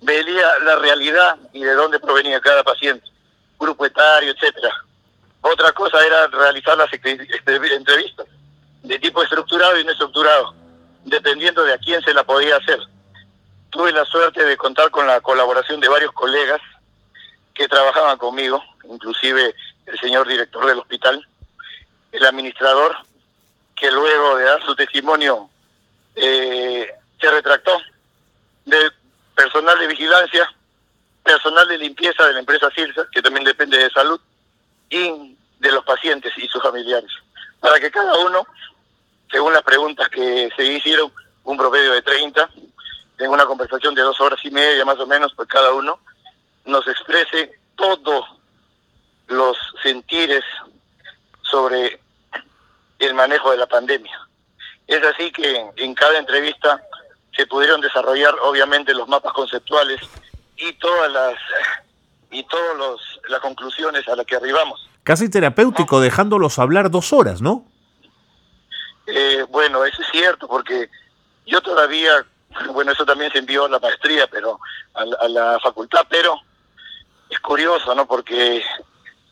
veía 0.00 0.58
la 0.64 0.76
realidad 0.76 1.36
y 1.52 1.62
de 1.62 1.74
dónde 1.74 1.98
provenía 1.98 2.40
cada 2.40 2.62
paciente, 2.62 3.06
grupo 3.58 3.84
etario, 3.84 4.32
etcétera. 4.32 4.72
Otra 5.42 5.72
cosa 5.72 6.04
era 6.04 6.26
realizar 6.28 6.76
las 6.76 6.92
entrevistas 6.92 8.26
de 8.82 8.98
tipo 8.98 9.22
estructurado 9.22 9.78
y 9.78 9.84
no 9.84 9.92
estructurado, 9.92 10.54
dependiendo 11.04 11.64
de 11.64 11.74
a 11.74 11.78
quién 11.78 12.02
se 12.02 12.14
la 12.14 12.24
podía 12.24 12.56
hacer. 12.56 12.78
Tuve 13.70 13.92
la 13.92 14.04
suerte 14.04 14.44
de 14.44 14.56
contar 14.56 14.90
con 14.90 15.06
la 15.06 15.20
colaboración 15.20 15.80
de 15.80 15.88
varios 15.88 16.12
colegas 16.12 16.60
que 17.54 17.68
trabajaban 17.68 18.18
conmigo, 18.18 18.62
inclusive 18.84 19.54
el 19.86 20.00
señor 20.00 20.26
director 20.26 20.66
del 20.66 20.78
hospital, 20.78 21.26
el 22.12 22.24
administrador, 22.24 22.96
que 23.76 23.90
luego 23.90 24.36
de 24.36 24.44
dar 24.44 24.62
su 24.64 24.74
testimonio 24.74 25.49
eh, 26.20 26.94
se 27.20 27.30
retractó, 27.30 27.78
de 28.66 28.90
personal 29.34 29.78
de 29.78 29.86
vigilancia, 29.86 30.54
personal 31.22 31.66
de 31.68 31.78
limpieza 31.78 32.26
de 32.26 32.34
la 32.34 32.40
empresa 32.40 32.70
Silsa, 32.74 33.06
que 33.10 33.22
también 33.22 33.44
depende 33.44 33.78
de 33.78 33.90
salud, 33.90 34.20
y 34.90 35.36
de 35.58 35.72
los 35.72 35.84
pacientes 35.84 36.32
y 36.36 36.46
sus 36.48 36.62
familiares, 36.62 37.10
para 37.60 37.78
que 37.80 37.90
cada 37.90 38.18
uno, 38.18 38.46
según 39.30 39.52
las 39.52 39.62
preguntas 39.62 40.08
que 40.08 40.50
se 40.56 40.64
hicieron, 40.64 41.12
un 41.44 41.56
promedio 41.56 41.92
de 41.92 42.02
30, 42.02 42.50
en 43.18 43.30
una 43.30 43.46
conversación 43.46 43.94
de 43.94 44.02
dos 44.02 44.20
horas 44.20 44.40
y 44.44 44.50
media 44.50 44.84
más 44.84 44.98
o 44.98 45.06
menos, 45.06 45.32
pues 45.34 45.48
cada 45.48 45.72
uno 45.72 45.98
nos 46.64 46.86
exprese 46.86 47.58
todos 47.76 48.26
los 49.28 49.56
sentires 49.82 50.44
sobre 51.42 52.00
el 52.98 53.14
manejo 53.14 53.50
de 53.50 53.56
la 53.56 53.66
pandemia. 53.66 54.19
Es 54.90 55.00
así 55.04 55.30
que 55.30 55.70
en 55.76 55.94
cada 55.94 56.18
entrevista 56.18 56.82
se 57.36 57.46
pudieron 57.46 57.80
desarrollar 57.80 58.34
obviamente 58.42 58.92
los 58.92 59.06
mapas 59.06 59.32
conceptuales 59.32 60.00
y 60.56 60.72
todas 60.74 61.12
las 61.12 61.34
y 62.32 62.42
todas 62.44 63.00
las 63.28 63.40
conclusiones 63.40 64.06
a 64.08 64.16
las 64.16 64.26
que 64.26 64.34
arribamos. 64.34 64.88
Casi 65.04 65.30
terapéutico, 65.30 66.00
dejándolos 66.00 66.58
hablar 66.58 66.90
dos 66.90 67.12
horas, 67.12 67.40
¿no? 67.40 67.64
Eh, 69.06 69.44
bueno, 69.48 69.84
eso 69.84 70.02
es 70.02 70.08
cierto, 70.10 70.48
porque 70.48 70.90
yo 71.46 71.60
todavía, 71.60 72.26
bueno, 72.72 72.90
eso 72.90 73.06
también 73.06 73.30
se 73.30 73.38
envió 73.38 73.66
a 73.66 73.68
la 73.68 73.78
maestría, 73.78 74.26
pero 74.26 74.58
a, 74.94 75.28
la 75.28 75.60
facultad, 75.60 76.04
pero 76.08 76.34
es 77.28 77.38
curioso, 77.38 77.94
¿no? 77.94 78.06
Porque 78.06 78.60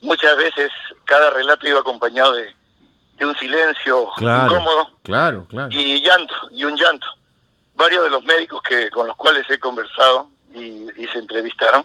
muchas 0.02 0.36
veces 0.36 0.70
cada 1.04 1.30
relato 1.30 1.66
iba 1.66 1.80
acompañado 1.80 2.34
de, 2.34 2.54
un 3.26 3.36
silencio 3.36 4.10
incómodo 4.18 4.90
claro, 5.02 5.46
claro. 5.48 5.68
y 5.70 6.00
llanto, 6.02 6.34
y 6.50 6.64
un 6.64 6.76
llanto. 6.76 7.06
Varios 7.74 8.04
de 8.04 8.10
los 8.10 8.24
médicos 8.24 8.60
que 8.62 8.90
con 8.90 9.06
los 9.06 9.16
cuales 9.16 9.48
he 9.48 9.58
conversado 9.58 10.28
y, 10.54 10.88
se 11.12 11.18
entrevistaron, 11.18 11.84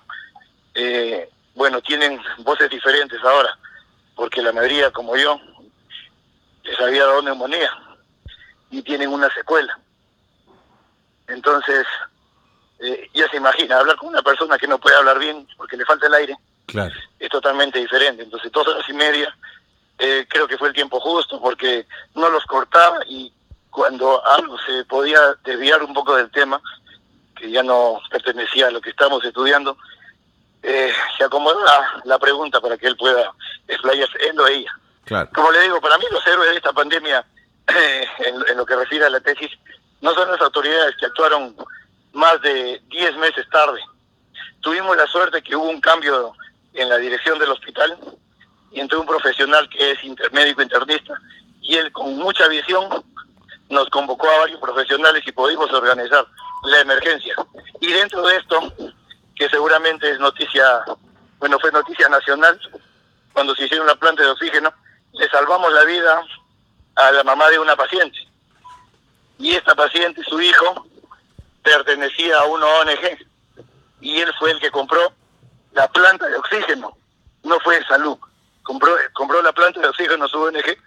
eh, 0.74 1.30
bueno, 1.56 1.82
tienen 1.82 2.20
voces 2.40 2.70
diferentes 2.70 3.20
ahora 3.24 3.58
porque 4.16 4.42
la 4.42 4.52
mayoría, 4.52 4.92
como 4.92 5.16
yo, 5.18 5.40
les 6.64 6.80
había 6.80 7.06
dado 7.06 7.22
neumonía 7.22 7.72
y 8.70 8.82
tienen 8.82 9.10
una 9.10 9.32
secuela. 9.34 9.78
Entonces, 11.28 11.86
eh, 12.80 13.10
ya 13.14 13.28
se 13.30 13.38
imagina, 13.38 13.80
hablar 13.80 13.96
con 13.98 14.10
una 14.10 14.22
persona 14.22 14.58
que 14.58 14.68
no 14.68 14.78
puede 14.78 14.96
hablar 14.96 15.20
bien 15.20 15.48
porque 15.58 15.78
le 15.78 15.86
falta 15.86 16.08
el 16.08 16.14
aire 16.16 16.38
claro. 16.66 16.94
es 17.20 17.30
totalmente 17.30 17.80
diferente. 17.80 18.24
Entonces, 18.24 18.52
dos 18.52 18.68
horas 18.68 18.88
y 18.88 18.94
media 18.94 19.36
eh, 20.00 20.26
creo 20.30 20.48
que 20.48 20.58
fue 20.58 20.70
el 20.70 20.74
tiempo 20.74 21.00
justo 21.00 21.40
porque 21.40 21.86
no 22.16 22.30
los 22.30 22.46
cortaba 22.46 23.00
y 23.08 23.32
cuando 23.70 24.26
algo 24.26 24.58
se 24.60 24.86
podía 24.86 25.20
desviar 25.44 25.84
un 25.84 25.94
poco 25.94 26.16
del 26.16 26.30
tema, 26.32 26.62
que 27.36 27.50
ya 27.50 27.64
no 27.64 28.00
pertenecía 28.10 28.68
a 28.68 28.72
lo 28.72 28.80
que 28.80 28.92
estamos 28.92 29.24
estudiando, 29.26 29.78
eh, 30.62 30.94
se 31.18 31.24
acomoda 31.24 32.02
la, 32.06 32.20
pregunta 32.20 32.62
para 32.62 32.78
que 32.78 32.88
él 32.88 32.96
pueda 32.96 33.34
explayarse, 33.68 34.18
él 34.30 34.40
o 34.40 34.48
ella. 34.48 34.72
Como 35.34 35.52
le 35.52 35.62
digo, 35.62 35.82
para 35.82 35.98
mí 35.98 36.06
los 36.12 36.26
héroes 36.26 36.52
de 36.52 36.58
esta 36.58 36.72
pandemia, 36.72 37.26
eh, 37.68 38.08
en, 38.20 38.58
lo 38.58 38.66
que 38.66 38.76
refiere 38.76 39.06
a 39.06 39.10
la 39.10 39.20
tesis, 39.20 39.52
no 40.02 40.14
son 40.14 40.30
las 40.32 40.40
autoridades 40.42 40.96
que 40.98 41.08
actuaron 41.08 41.56
más 42.14 42.42
de 42.42 42.82
10 42.90 43.18
meses 43.18 43.46
tarde. 43.52 43.82
Tuvimos 44.62 44.96
la 44.96 45.08
suerte 45.08 45.42
que 45.42 45.56
hubo 45.56 45.68
un 45.68 45.82
cambio 45.82 46.34
en 46.74 46.90
la 46.90 46.98
dirección 46.98 47.40
del 47.40 47.52
hospital 47.52 47.98
y 48.74 48.80
entró 48.80 49.00
un 49.02 49.08
profesional 49.08 49.70
que 49.70 49.92
es 49.92 50.04
intermédico 50.04 50.62
internista 50.62 51.14
y 51.62 51.76
él 51.76 51.92
con 51.92 52.18
mucha 52.18 52.48
visión 52.48 52.90
nos 53.70 53.88
convocó 53.90 54.28
a 54.30 54.40
varios 54.40 54.60
profesionales 54.60 55.24
y 55.26 55.32
pudimos 55.32 55.72
organizar 55.72 56.26
la 56.64 56.82
emergencia. 56.82 57.36
Y 57.80 57.92
dentro 57.92 58.22
de 58.28 58.36
esto 58.38 58.74
que 59.36 59.50
seguramente 59.50 60.10
es 60.10 60.20
noticia, 60.20 60.84
bueno, 61.40 61.60
fue 61.60 61.72
noticia 61.72 62.10
nacional, 62.10 62.60
cuando 63.32 63.56
se 63.56 63.66
hicieron 63.66 63.86
una 63.86 63.96
planta 63.96 64.24
de 64.24 64.30
oxígeno, 64.30 64.74
le 65.14 65.30
salvamos 65.30 65.72
la 65.72 65.84
vida 65.86 66.22
a 66.96 67.12
la 67.12 67.24
mamá 67.24 67.50
de 67.50 67.60
una 67.60 67.76
paciente. 67.76 68.18
Y 69.40 69.56
esta 69.56 69.76
paciente, 69.76 70.22
su 70.24 70.40
hijo, 70.42 70.88
pertenecía 71.64 72.40
a 72.40 72.46
una 72.46 72.66
ONG 72.66 73.18
y 74.02 74.20
él 74.20 74.32
fue 74.38 74.52
el 74.52 74.60
que 74.60 74.70
compró 74.70 75.14
la 75.72 75.88
planta 75.88 76.28
de 76.28 76.38
oxígeno, 76.38 76.96
no 77.44 77.60
fue 77.62 77.84
salud. 77.86 78.18
Compró, 78.64 78.96
compró 79.14 79.42
la 79.42 79.52
planta 79.52 79.80
de 79.80 79.88
oxígeno 79.88 80.28
su 80.28 80.40
ONG 80.40 80.78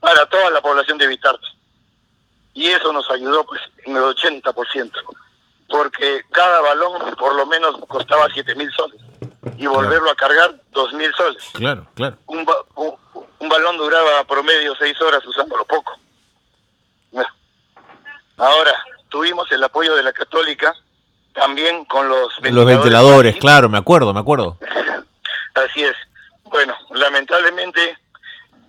para 0.00 0.26
toda 0.26 0.50
la 0.50 0.60
población 0.60 0.98
de 0.98 1.06
Vitarte. 1.06 1.46
Y 2.54 2.66
eso 2.66 2.92
nos 2.92 3.10
ayudó 3.10 3.44
pues 3.44 3.60
en 3.84 3.96
el 3.96 4.02
80% 4.02 4.92
porque 5.68 6.22
cada 6.30 6.60
balón 6.60 7.14
por 7.16 7.34
lo 7.34 7.46
menos 7.46 7.76
costaba 7.88 8.28
7 8.32 8.54
mil 8.54 8.70
soles 8.72 9.00
y 9.56 9.66
volverlo 9.66 10.10
a 10.10 10.14
cargar 10.14 10.54
2 10.72 10.92
mil 10.94 11.12
soles. 11.14 11.42
Claro, 11.54 11.86
claro. 11.94 12.16
Un, 12.26 12.46
un, 12.76 13.48
balón 13.48 13.76
duraba 13.76 14.24
promedio 14.24 14.74
6 14.76 15.00
horas 15.02 15.24
usándolo 15.26 15.64
poco. 15.64 15.98
Ahora, 18.38 18.72
tuvimos 19.08 19.50
el 19.50 19.64
apoyo 19.64 19.96
de 19.96 20.02
la 20.02 20.12
Católica 20.12 20.74
también 21.32 21.86
con 21.86 22.06
los 22.06 22.34
ventiladores. 22.40 22.54
Los 22.54 22.66
ventiladores, 22.66 23.36
claro, 23.36 23.68
me 23.70 23.78
acuerdo, 23.78 24.12
me 24.12 24.20
acuerdo. 24.20 24.58
Así 25.54 25.84
es. 25.84 25.96
Bueno, 26.46 26.76
lamentablemente 26.90 27.98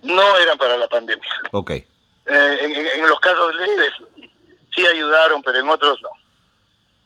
no 0.02 0.36
eran 0.36 0.58
para 0.58 0.76
la 0.76 0.88
pandemia. 0.88 1.28
Ok. 1.52 1.70
Eh, 1.70 1.86
en, 2.26 3.00
en 3.00 3.08
los 3.08 3.18
casos 3.20 3.54
leves 3.54 3.92
sí 4.74 4.86
ayudaron, 4.86 5.42
pero 5.42 5.58
en 5.58 5.68
otros 5.68 6.00
no 6.02 6.10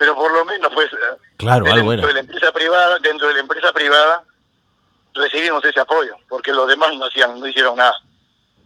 pero 0.02 0.16
por 0.16 0.32
lo 0.32 0.44
menos 0.44 0.68
pues 0.74 0.90
claro, 1.36 1.64
dentro 1.64 2.08
de 2.08 2.14
la 2.14 2.20
empresa 2.20 2.50
privada 2.50 2.98
dentro 2.98 3.28
de 3.28 3.34
la 3.34 3.40
empresa 3.40 3.72
privada 3.72 4.24
recibimos 5.14 5.64
ese 5.64 5.78
apoyo 5.78 6.16
porque 6.28 6.52
los 6.52 6.66
demás 6.66 6.92
no 6.96 7.04
hacían 7.04 7.38
no 7.38 7.46
hicieron 7.46 7.76
nada 7.76 7.96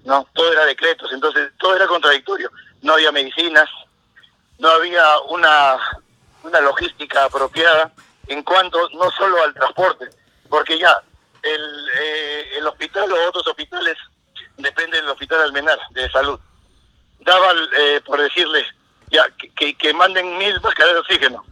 no 0.07 0.27
todo 0.33 0.51
era 0.51 0.64
decretos 0.64 1.12
entonces 1.12 1.51
todo 1.59 1.77
era 1.77 1.87
contradictorio 1.87 2.51
no 2.81 2.95
había 2.95 3.12
medicinas 3.12 3.69
no 4.59 4.71
había 4.71 5.05
una 5.29 5.77
una 6.42 6.61
logística 6.61 7.25
apropiada 7.25 7.92
en 8.29 8.42
cuanto 8.42 8.88
no 8.95 9.11
solo 9.11 9.42
al 9.42 9.53
transporte 9.53 10.07
porque 10.49 10.79
ya 10.79 11.03
el, 11.54 11.88
eh, 12.00 12.48
el 12.59 12.66
hospital 12.66 13.11
o 13.11 13.28
otros 13.28 13.46
hospitales 13.46 13.96
depende 14.56 14.96
del 14.96 15.09
hospital 15.09 15.42
Almenar 15.42 15.78
de 15.90 16.11
salud 16.11 16.40
daba 17.26 17.52
eh, 17.78 18.00
por 18.06 18.20
decirles 18.20 18.64
ya 19.11 19.28
que, 19.56 19.76
que 19.76 19.92
manden 19.92 20.38
mil 20.38 20.59
máscaras 20.61 20.94
de 20.94 21.00
oxígeno. 21.00 21.44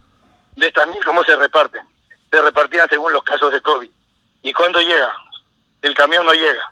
De 0.55 0.67
estas 0.67 0.87
mil, 0.87 1.03
¿cómo 1.03 1.23
se 1.23 1.35
reparten? 1.35 1.81
Se 2.31 2.41
repartían 2.41 2.89
según 2.89 3.13
los 3.13 3.23
casos 3.23 3.51
de 3.51 3.61
COVID. 3.61 3.89
¿Y 4.41 4.53
cuándo 4.53 4.79
llega? 4.81 5.13
El 5.81 5.93
camión 5.93 6.25
no 6.25 6.33
llega. 6.33 6.71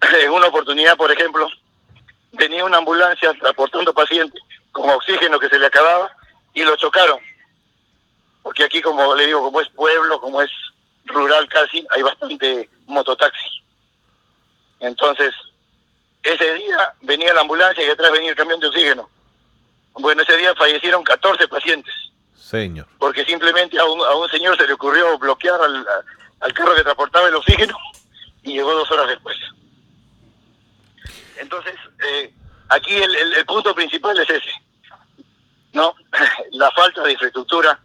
En 0.20 0.30
una 0.30 0.48
oportunidad, 0.48 0.96
por 0.96 1.10
ejemplo, 1.12 1.48
venía 2.32 2.64
una 2.64 2.78
ambulancia 2.78 3.32
transportando 3.34 3.94
pacientes 3.94 4.42
con 4.72 4.88
oxígeno 4.90 5.38
que 5.38 5.48
se 5.48 5.58
le 5.58 5.66
acababa 5.66 6.10
y 6.54 6.64
lo 6.64 6.76
chocaron. 6.76 7.18
Porque 8.42 8.64
aquí, 8.64 8.82
como 8.82 9.14
le 9.14 9.26
digo, 9.26 9.42
como 9.42 9.60
es 9.60 9.68
pueblo, 9.70 10.20
como 10.20 10.42
es 10.42 10.50
rural 11.06 11.48
casi, 11.48 11.86
hay 11.90 12.02
bastante 12.02 12.68
mototaxi. 12.86 13.62
Entonces, 14.80 15.32
ese 16.22 16.54
día 16.54 16.94
venía 17.02 17.32
la 17.34 17.40
ambulancia 17.40 17.82
y 17.84 17.88
detrás 17.88 18.12
venía 18.12 18.30
el 18.30 18.36
camión 18.36 18.60
de 18.60 18.68
oxígeno. 18.68 19.08
Bueno, 19.94 20.22
ese 20.22 20.36
día 20.36 20.54
fallecieron 20.54 21.02
14 21.02 21.48
pacientes. 21.48 21.94
Señor. 22.34 22.86
Porque 22.98 23.24
simplemente 23.24 23.78
a 23.78 23.84
un, 23.84 24.00
a 24.00 24.14
un 24.14 24.28
señor 24.28 24.56
se 24.56 24.66
le 24.66 24.74
ocurrió 24.74 25.18
bloquear 25.18 25.60
al, 25.60 25.86
al 26.40 26.52
carro 26.52 26.74
que 26.74 26.82
transportaba 26.82 27.28
el 27.28 27.34
oxígeno 27.34 27.76
y 28.42 28.54
llegó 28.54 28.72
dos 28.74 28.90
horas 28.90 29.08
después. 29.08 29.36
Entonces, 31.38 31.74
eh, 32.06 32.32
aquí 32.68 32.94
el, 32.94 33.14
el, 33.14 33.46
punto 33.46 33.74
principal 33.74 34.18
es 34.18 34.30
ese, 34.30 34.50
¿no? 35.72 35.94
La 36.52 36.70
falta 36.70 37.02
de 37.02 37.12
infraestructura 37.12 37.80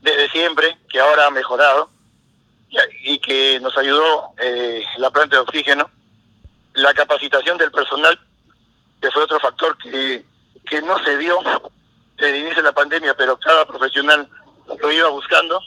desde 0.00 0.30
siempre, 0.30 0.78
que 0.88 1.00
ahora 1.00 1.26
ha 1.26 1.30
mejorado, 1.30 1.90
y 3.02 3.18
que 3.18 3.58
nos 3.60 3.76
ayudó 3.76 4.32
eh, 4.38 4.82
la 4.98 5.10
planta 5.10 5.36
de 5.36 5.42
oxígeno, 5.42 5.90
la 6.74 6.92
capacitación 6.94 7.58
del 7.58 7.70
personal, 7.70 8.18
que 9.00 9.10
fue 9.10 9.22
otro 9.22 9.40
factor 9.40 9.76
que 9.78 10.24
que 10.68 10.82
no 10.82 11.02
se 11.02 11.16
dio 11.16 11.38
desde 12.16 12.30
el 12.30 12.36
inicio 12.36 12.56
de 12.56 12.68
la 12.68 12.72
pandemia, 12.72 13.14
pero 13.14 13.38
cada 13.38 13.66
profesional 13.66 14.28
lo 14.80 14.92
iba 14.92 15.08
buscando. 15.08 15.60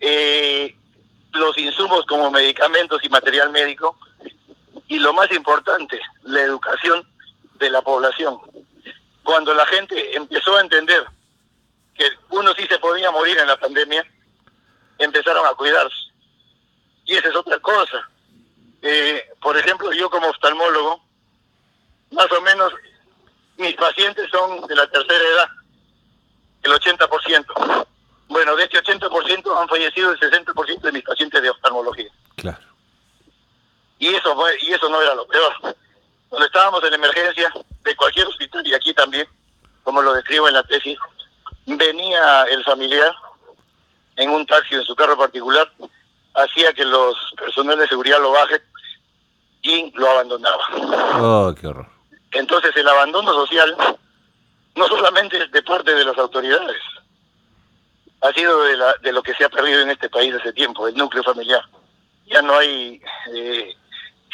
Eh, 0.00 0.74
los 1.32 1.56
insumos 1.58 2.04
como 2.06 2.30
medicamentos 2.30 3.00
y 3.04 3.08
material 3.08 3.50
médico, 3.50 3.96
y 4.88 4.98
lo 4.98 5.12
más 5.12 5.30
importante, 5.30 6.00
la 6.24 6.40
educación 6.40 7.06
de 7.54 7.70
la 7.70 7.82
población. 7.82 8.38
Cuando 9.22 9.54
la 9.54 9.66
gente 9.66 10.16
empezó 10.16 10.56
a 10.56 10.62
entender 10.62 11.04
que 11.94 12.06
uno 12.30 12.52
sí 12.54 12.66
se 12.66 12.78
podía 12.78 13.10
morir 13.12 13.38
en 13.38 13.46
la 13.46 13.56
pandemia, 13.56 14.04
empezaron 15.00 15.44
a 15.46 15.54
cuidarse. 15.54 15.96
Y 17.06 17.16
esa 17.16 17.28
es 17.28 17.36
otra 17.36 17.58
cosa. 17.58 18.08
Eh, 18.82 19.28
por 19.42 19.56
ejemplo, 19.56 19.92
yo 19.92 20.08
como 20.08 20.28
oftalmólogo, 20.28 21.02
más 22.12 22.30
o 22.30 22.40
menos 22.42 22.72
mis 23.56 23.74
pacientes 23.74 24.30
son 24.30 24.66
de 24.66 24.74
la 24.74 24.86
tercera 24.88 25.24
edad, 25.24 25.48
el 26.62 26.72
80%. 26.72 27.86
Bueno, 28.28 28.54
de 28.56 28.64
este 28.64 28.82
80% 28.82 29.60
han 29.60 29.68
fallecido 29.68 30.12
el 30.12 30.18
60% 30.18 30.80
de 30.80 30.92
mis 30.92 31.02
pacientes 31.02 31.42
de 31.42 31.50
oftalmología. 31.50 32.10
Claro. 32.36 32.58
Y 33.98 34.14
eso 34.14 34.34
fue, 34.34 34.56
y 34.62 34.72
eso 34.72 34.88
no 34.88 35.02
era 35.02 35.14
lo 35.14 35.26
peor. 35.26 35.76
Cuando 36.28 36.46
estábamos 36.46 36.82
en 36.84 36.94
emergencia 36.94 37.52
de 37.82 37.96
cualquier 37.96 38.26
hospital 38.28 38.66
y 38.66 38.74
aquí 38.74 38.94
también, 38.94 39.26
como 39.82 40.00
lo 40.00 40.14
describo 40.14 40.46
en 40.48 40.54
la 40.54 40.62
tesis, 40.62 40.96
venía 41.66 42.44
el 42.44 42.64
familiar 42.64 43.12
en 44.20 44.30
un 44.30 44.46
taxi 44.46 44.74
en 44.74 44.84
su 44.84 44.94
carro 44.94 45.16
particular, 45.16 45.70
hacía 46.34 46.72
que 46.72 46.84
los 46.84 47.16
personal 47.36 47.78
de 47.78 47.88
seguridad 47.88 48.20
lo 48.20 48.32
bajen 48.32 48.60
y 49.62 49.90
lo 49.96 50.10
abandonaba. 50.10 50.62
Oh, 51.18 51.54
qué 51.58 51.66
horror. 51.66 51.88
Entonces 52.32 52.76
el 52.76 52.88
abandono 52.88 53.32
social 53.32 53.74
no 54.76 54.88
solamente 54.88 55.42
es 55.42 55.50
de 55.50 55.62
parte 55.62 55.94
de 55.94 56.04
las 56.04 56.16
autoridades, 56.18 56.80
ha 58.20 58.32
sido 58.32 58.62
de, 58.62 58.76
la, 58.76 58.94
de 59.02 59.12
lo 59.12 59.22
que 59.22 59.34
se 59.34 59.44
ha 59.44 59.48
perdido 59.48 59.80
en 59.80 59.90
este 59.90 60.10
país 60.10 60.34
hace 60.34 60.52
tiempo, 60.52 60.86
el 60.86 60.94
núcleo 60.94 61.22
familiar. 61.22 61.62
Ya 62.26 62.42
no 62.42 62.58
hay, 62.58 63.00
eh, 63.34 63.74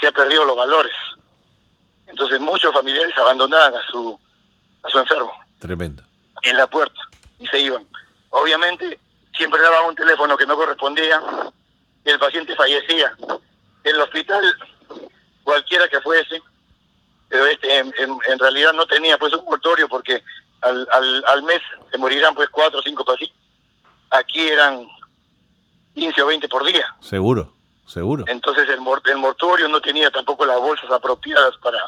se 0.01 0.07
ha 0.09 0.13
perdido 0.13 0.45
los 0.45 0.57
valores. 0.57 0.93
Entonces 2.09 2.41
muchos 2.41 2.73
familiares 2.73 3.17
abandonaban 3.17 3.75
a 3.75 3.87
su, 3.87 4.19
a 4.83 4.89
su 4.89 4.99
enfermo. 4.99 5.33
Tremendo. 5.61 6.03
En 6.43 6.57
la 6.57 6.67
puerta 6.67 7.01
y 7.39 7.47
se 7.47 7.61
iban. 7.61 7.87
Obviamente 8.31 8.99
siempre 9.37 9.61
daban 9.61 9.89
un 9.89 9.95
teléfono 9.95 10.37
que 10.37 10.47
no 10.47 10.57
correspondía 10.57 11.21
y 12.05 12.11
el 12.11 12.19
paciente 12.19 12.55
fallecía. 12.57 13.17
El 13.85 14.01
hospital, 14.01 14.43
cualquiera 15.45 15.89
que 15.89 16.01
fuese, 16.01 16.43
pero 17.29 17.47
este 17.47 17.79
en, 17.79 17.93
en, 17.99 18.39
realidad 18.39 18.73
no 18.73 18.87
tenía 18.87 19.19
pues 19.19 19.33
un 19.35 19.45
mortorio 19.45 19.89
porque 19.89 20.23
al, 20.61 20.89
al, 20.93 21.25
al 21.27 21.43
mes 21.43 21.61
se 21.91 21.99
morirán 21.99 22.35
pues 22.35 22.49
cuatro 22.51 22.79
o 22.79 22.83
cinco 22.83 23.05
pacientes. 23.05 23.37
Aquí 24.11 24.49
eran 24.49 24.87
15 25.95 26.23
o 26.23 26.27
20 26.27 26.49
por 26.49 26.65
día. 26.65 26.95
Seguro, 27.01 27.53
seguro. 27.87 28.25
Entonces 28.29 28.69
el, 28.69 28.81
el 29.07 29.19
mortuorio 29.19 29.69
no 29.69 29.81
tenía 29.81 30.11
tampoco 30.11 30.45
las 30.47 30.59
bolsas 30.59 30.91
apropiadas 30.91 31.57
para, 31.59 31.79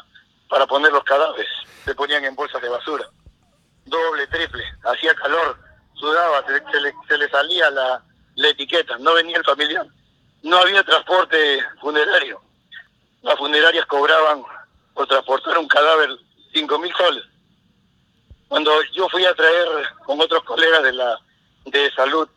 para 0.49 0.67
poner 0.67 0.91
los 0.91 1.03
cadáveres. 1.03 1.47
Se 1.85 1.95
ponían 1.95 2.25
en 2.25 2.35
bolsas 2.35 2.61
de 2.61 2.69
basura. 2.69 3.05
Doble, 3.85 4.27
triple. 4.27 4.63
Hacía 4.83 5.15
calor, 5.15 5.57
sudaba, 5.99 6.43
se, 6.45 6.79
le, 6.81 6.93
se 7.07 7.17
le, 7.17 7.29
salía 7.29 7.69
la, 7.69 8.03
la 8.35 8.47
etiqueta. 8.49 8.97
No 8.97 9.13
venía 9.13 9.37
el 9.37 9.43
familiar. 9.43 9.85
No 10.41 10.57
había 10.57 10.83
transporte 10.83 11.59
funerario. 11.81 12.41
Las 13.21 13.37
funerarias 13.37 13.85
cobraban 13.85 14.43
por 14.93 15.07
transportar 15.07 15.57
un 15.57 15.67
cadáver 15.67 16.09
cinco 16.53 16.79
mil 16.79 16.93
soles. 16.95 17.25
Cuando 18.47 18.71
yo 18.93 19.07
fui 19.09 19.25
a 19.25 19.35
traer 19.35 19.67
con 20.05 20.19
otros 20.19 20.43
colegas 20.43 20.83
de 20.83 20.93
la 20.93 21.19
de 21.65 21.91
salud 21.91 22.27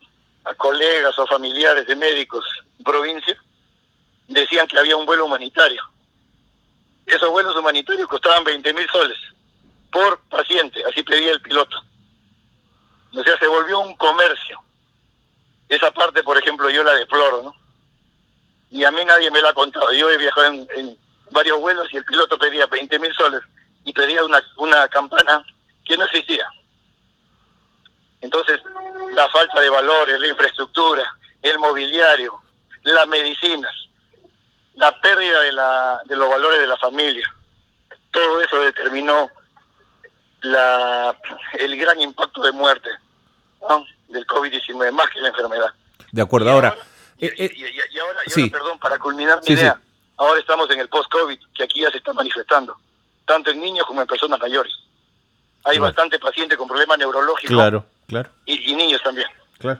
a 0.43 0.53
colegas 0.55 1.17
o 1.17 1.25
familiares 1.25 1.87
de 1.87 1.95
médicos 1.95 2.45
provincia, 2.83 3.37
decían 4.27 4.67
que 4.67 4.77
había 4.77 4.97
un 4.97 5.05
vuelo 5.05 5.25
humanitario. 5.25 5.81
Esos 7.05 7.29
vuelos 7.29 7.55
humanitarios 7.55 8.07
costaban 8.07 8.43
20 8.43 8.73
mil 8.73 8.87
soles 8.89 9.17
por 9.91 10.19
paciente, 10.29 10.83
así 10.85 11.03
pedía 11.03 11.31
el 11.31 11.41
piloto. 11.41 11.77
O 13.15 13.23
sea, 13.23 13.37
se 13.37 13.47
volvió 13.47 13.79
un 13.79 13.95
comercio. 13.95 14.59
Esa 15.69 15.91
parte, 15.91 16.23
por 16.23 16.37
ejemplo, 16.37 16.69
yo 16.69 16.83
la 16.83 16.95
deploro, 16.95 17.43
¿no? 17.43 17.55
Y 18.71 18.83
a 18.83 18.91
mí 18.91 19.05
nadie 19.05 19.29
me 19.29 19.41
la 19.41 19.49
ha 19.49 19.53
contado. 19.53 19.91
Yo 19.93 20.09
he 20.09 20.17
viajado 20.17 20.47
en, 20.47 20.97
varios 21.29 21.59
vuelos 21.59 21.87
y 21.91 21.97
el 21.97 22.05
piloto 22.05 22.37
pedía 22.37 22.67
20 22.67 22.99
mil 22.99 23.13
soles 23.13 23.41
y 23.85 23.93
pedía 23.93 24.23
una, 24.23 24.41
una 24.57 24.87
campana 24.87 25.43
que 25.83 25.97
no 25.97 26.05
existía. 26.05 26.47
Entonces, 28.21 28.61
la 29.13 29.27
falta 29.29 29.59
de 29.59 29.69
valores, 29.69 30.19
la 30.19 30.27
infraestructura, 30.27 31.03
el 31.41 31.57
mobiliario, 31.59 32.39
las 32.83 33.07
medicinas, 33.07 33.73
la 34.75 34.99
pérdida 35.01 35.41
de, 35.41 35.51
la, 35.53 36.01
de 36.05 36.15
los 36.15 36.29
valores 36.29 36.59
de 36.59 36.67
la 36.67 36.77
familia, 36.77 37.33
todo 38.11 38.41
eso 38.41 38.59
determinó 38.59 39.29
la, 40.41 41.17
el 41.53 41.77
gran 41.77 41.99
impacto 41.99 42.43
de 42.43 42.51
muerte 42.51 42.89
del 44.07 44.25
COVID-19, 44.27 44.91
más 44.91 45.09
que 45.09 45.19
la 45.19 45.29
enfermedad. 45.29 45.73
De 46.11 46.21
acuerdo, 46.21 46.51
ahora... 46.51 46.75
Y, 47.17 47.27
ahora, 47.99 48.19
perdón, 48.51 48.79
para 48.79 48.99
culminar 48.99 49.39
mi 49.47 49.53
idea, 49.53 49.79
ahora 50.17 50.39
estamos 50.39 50.69
en 50.71 50.79
el 50.79 50.89
post-COVID, 50.89 51.39
que 51.55 51.63
aquí 51.63 51.81
ya 51.81 51.89
se 51.89 51.97
está 51.97 52.11
manifestando, 52.11 52.75
tanto 53.25 53.51
en 53.51 53.61
niños 53.61 53.85
como 53.87 54.01
en 54.01 54.07
personas 54.07 54.39
mayores. 54.39 54.73
Hay 55.63 55.77
bastante 55.77 56.19
paciente 56.19 56.57
con 56.57 56.67
problemas 56.67 56.97
neurológicos. 56.97 57.55
Claro, 57.55 57.85
claro. 58.07 58.29
Y, 58.45 58.75
niños 58.75 59.01
también. 59.01 59.27
Claro. 59.57 59.79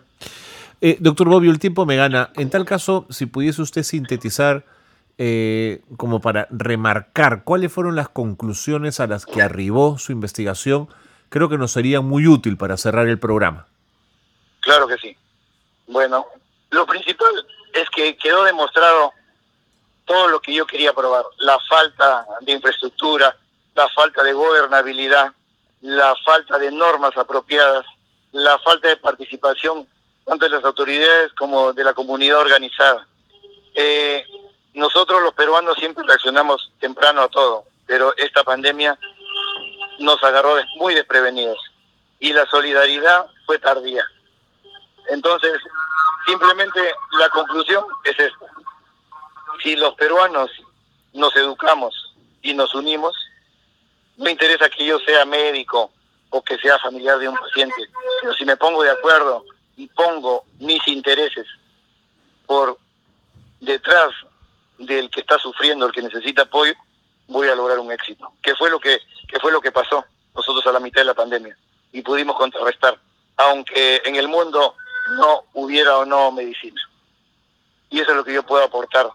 Eh, 0.80 0.98
doctor 1.00 1.28
Bobbio, 1.28 1.52
el 1.52 1.60
tiempo 1.60 1.86
me 1.86 1.98
gana. 1.98 2.32
En 2.36 2.50
tal 2.50 2.64
caso, 2.66 3.06
si 3.10 3.26
pudiese 3.26 3.62
usted 3.62 3.84
sintetizar, 3.84 4.64
eh, 5.18 5.82
como 5.98 6.22
para 6.22 6.48
remarcar 6.50 7.44
cuáles 7.44 7.72
fueron 7.72 7.96
las 7.96 8.10
conclusiones 8.10 9.00
a 9.00 9.08
las 9.08 9.26
que 9.26 9.42
arribó 9.42 9.98
su 9.98 10.12
investigación, 10.14 10.88
creo 11.30 11.50
que 11.50 11.58
nos 11.58 11.72
sería 11.72 12.00
muy 12.02 12.28
útil 12.28 12.58
para 12.58 12.78
cerrar 12.78 13.08
el 13.08 13.20
programa. 13.20 13.68
Claro 14.64 14.88
que 14.88 14.98
sí. 14.98 15.16
Bueno, 15.88 16.26
lo 16.70 16.86
principal 16.86 17.46
es 17.74 17.90
que 17.90 18.16
quedó 18.18 18.44
demostrado 18.46 19.12
todo 20.06 20.30
lo 20.30 20.42
que 20.42 20.54
yo 20.54 20.66
quería 20.66 20.94
probar, 20.94 21.26
la 21.40 21.60
falta 21.68 22.26
de 22.42 22.54
infraestructura, 22.54 23.36
la 23.76 23.90
falta 23.90 24.24
de 24.24 24.34
gobernabilidad, 24.34 25.34
la 25.82 26.16
falta 26.26 26.58
de 26.58 26.72
normas 26.72 27.16
apropiadas, 27.18 27.86
la 28.32 28.58
falta 28.60 28.88
de 28.88 28.98
participación 28.98 29.88
tanto 30.26 30.46
de 30.46 30.52
las 30.52 30.64
autoridades 30.64 31.34
como 31.34 31.74
de 31.74 31.84
la 31.84 31.94
comunidad 31.94 32.40
organizada. 32.40 33.06
Eh, 33.76 34.26
nosotros 34.74 35.22
los 35.22 35.34
peruanos 35.34 35.78
siempre 35.78 36.06
reaccionamos 36.08 36.72
temprano 36.80 37.22
a 37.22 37.28
todo, 37.28 37.66
pero 37.86 38.16
esta 38.16 38.46
pandemia 38.46 38.98
nos 40.00 40.24
agarró 40.24 40.56
muy 40.78 40.96
desprevenidos 40.96 41.60
y 42.20 42.32
la 42.32 42.46
solidaridad 42.46 43.26
fue 43.46 43.60
tardía. 43.60 44.06
Entonces, 45.14 45.62
simplemente 46.26 46.80
la 47.20 47.30
conclusión 47.30 47.86
es 48.04 48.18
esta. 48.18 48.46
Si 49.62 49.76
los 49.76 49.94
peruanos 49.94 50.50
nos 51.14 51.36
educamos 51.36 52.16
y 52.42 52.56
nos 52.56 52.74
unimos, 52.74 53.16
no 54.18 54.28
interesa 54.28 54.70
que 54.70 54.86
yo 54.86 54.98
sea 55.00 55.24
médico 55.26 55.92
o 56.32 56.42
que 56.44 56.58
sea 56.58 56.80
familiar 56.80 57.20
de 57.20 57.30
un 57.30 57.38
paciente, 57.38 57.76
pero 58.22 58.34
si 58.34 58.44
me 58.44 58.58
pongo 58.58 58.82
de 58.82 58.90
acuerdo 58.90 59.46
y 59.78 59.88
pongo 59.90 60.46
mis 60.60 60.86
intereses 60.88 61.46
por 62.48 62.80
detrás 63.60 64.10
del 64.80 65.12
que 65.12 65.20
está 65.20 65.38
sufriendo, 65.38 65.86
el 65.86 65.92
que 65.92 66.02
necesita 66.02 66.42
apoyo, 66.42 66.74
voy 67.28 67.48
a 67.50 67.56
lograr 67.56 67.78
un 67.78 67.92
éxito. 67.92 68.34
¿Qué 68.42 68.56
fue 68.56 68.72
lo 68.72 68.80
que, 68.80 68.98
qué 69.28 69.40
fue 69.40 69.52
lo 69.52 69.62
que 69.62 69.72
pasó 69.72 70.04
nosotros 70.34 70.66
a 70.66 70.72
la 70.72 70.80
mitad 70.80 71.02
de 71.02 71.06
la 71.06 71.14
pandemia? 71.14 71.56
Y 71.92 72.02
pudimos 72.02 72.36
contrarrestar, 72.36 72.98
aunque 73.38 74.02
en 74.06 74.16
el 74.16 74.28
mundo 74.28 74.76
no 75.18 75.44
hubiera 75.54 75.98
o 75.98 76.06
no 76.06 76.32
medicina. 76.32 76.82
Y 77.90 78.00
eso 78.00 78.12
es 78.12 78.18
lo 78.18 78.24
que 78.24 78.34
yo 78.34 78.44
puedo 78.44 78.64
aportar. 78.64 79.10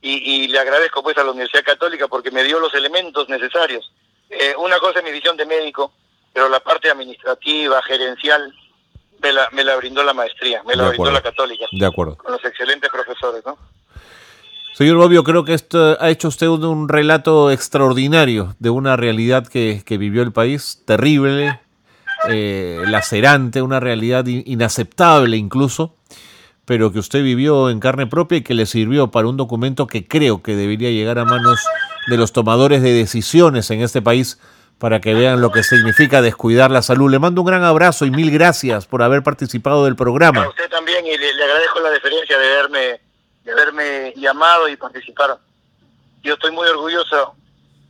Y, 0.00 0.42
y 0.44 0.48
le 0.48 0.58
agradezco 0.58 1.02
pues 1.02 1.16
a 1.18 1.24
la 1.24 1.32
Universidad 1.32 1.64
Católica 1.64 2.06
porque 2.08 2.30
me 2.30 2.44
dio 2.44 2.60
los 2.60 2.72
elementos 2.74 3.28
necesarios 3.28 3.90
eh, 4.30 4.54
una 4.58 4.78
cosa 4.78 4.98
es 4.98 5.04
mi 5.04 5.12
visión 5.12 5.36
de 5.36 5.46
médico, 5.46 5.92
pero 6.32 6.48
la 6.48 6.60
parte 6.60 6.90
administrativa, 6.90 7.82
gerencial, 7.82 8.52
me 9.22 9.32
la, 9.32 9.48
me 9.52 9.64
la 9.64 9.76
brindó 9.76 10.02
la 10.02 10.12
maestría, 10.12 10.62
me 10.64 10.76
la 10.76 10.88
brindó 10.90 11.10
la 11.10 11.22
católica. 11.22 11.66
De 11.72 11.86
acuerdo. 11.86 12.16
Con 12.16 12.32
los 12.32 12.44
excelentes 12.44 12.90
profesores, 12.90 13.42
¿no? 13.44 13.56
Señor 14.74 14.98
Bobbio, 14.98 15.24
creo 15.24 15.44
que 15.44 15.54
esto 15.54 15.96
ha 16.00 16.08
hecho 16.08 16.28
usted 16.28 16.46
un, 16.46 16.88
relato 16.88 17.50
extraordinario 17.50 18.54
de 18.60 18.70
una 18.70 18.96
realidad 18.96 19.48
que, 19.48 19.82
vivió 19.88 20.22
el 20.22 20.32
país, 20.32 20.84
terrible, 20.86 21.60
eh, 22.28 22.82
lacerante, 22.86 23.62
una 23.62 23.80
realidad 23.80 24.26
inaceptable 24.26 25.36
incluso, 25.36 25.94
pero 26.64 26.92
que 26.92 26.98
usted 26.98 27.22
vivió 27.22 27.70
en 27.70 27.80
carne 27.80 28.06
propia 28.06 28.38
y 28.38 28.42
que 28.42 28.54
le 28.54 28.66
sirvió 28.66 29.10
para 29.10 29.28
un 29.28 29.36
documento 29.36 29.86
que 29.86 30.06
creo 30.06 30.42
que 30.42 30.54
debería 30.54 30.90
llegar 30.90 31.18
a 31.18 31.24
manos 31.24 31.64
de 32.08 32.16
los 32.16 32.32
tomadores 32.32 32.82
de 32.82 32.92
decisiones 32.92 33.70
en 33.70 33.80
este 33.82 34.02
país 34.02 34.38
para 34.78 35.00
que 35.00 35.12
vean 35.12 35.40
lo 35.40 35.50
que 35.50 35.62
significa 35.62 36.22
descuidar 36.22 36.70
la 36.70 36.82
salud. 36.82 37.10
Le 37.10 37.18
mando 37.18 37.40
un 37.40 37.46
gran 37.46 37.64
abrazo 37.64 38.06
y 38.06 38.10
mil 38.10 38.30
gracias 38.30 38.86
por 38.86 39.02
haber 39.02 39.22
participado 39.22 39.84
del 39.84 39.96
programa. 39.96 40.44
A 40.44 40.48
usted 40.48 40.68
también 40.70 41.04
y 41.04 41.16
le, 41.16 41.30
agradezco 41.30 41.80
la 41.80 41.90
deferencia 41.90 42.38
de 42.38 42.52
haberme 42.52 43.00
de 43.44 43.52
haberme 43.52 44.12
llamado 44.16 44.68
y 44.68 44.76
participar. 44.76 45.38
Yo 46.22 46.34
estoy 46.34 46.50
muy 46.52 46.68
orgulloso 46.68 47.34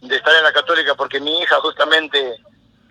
de 0.01 0.16
estar 0.16 0.35
en 0.35 0.44
la 0.44 0.53
Católica 0.53 0.94
porque 0.94 1.20
mi 1.20 1.40
hija 1.40 1.57
justamente 1.57 2.37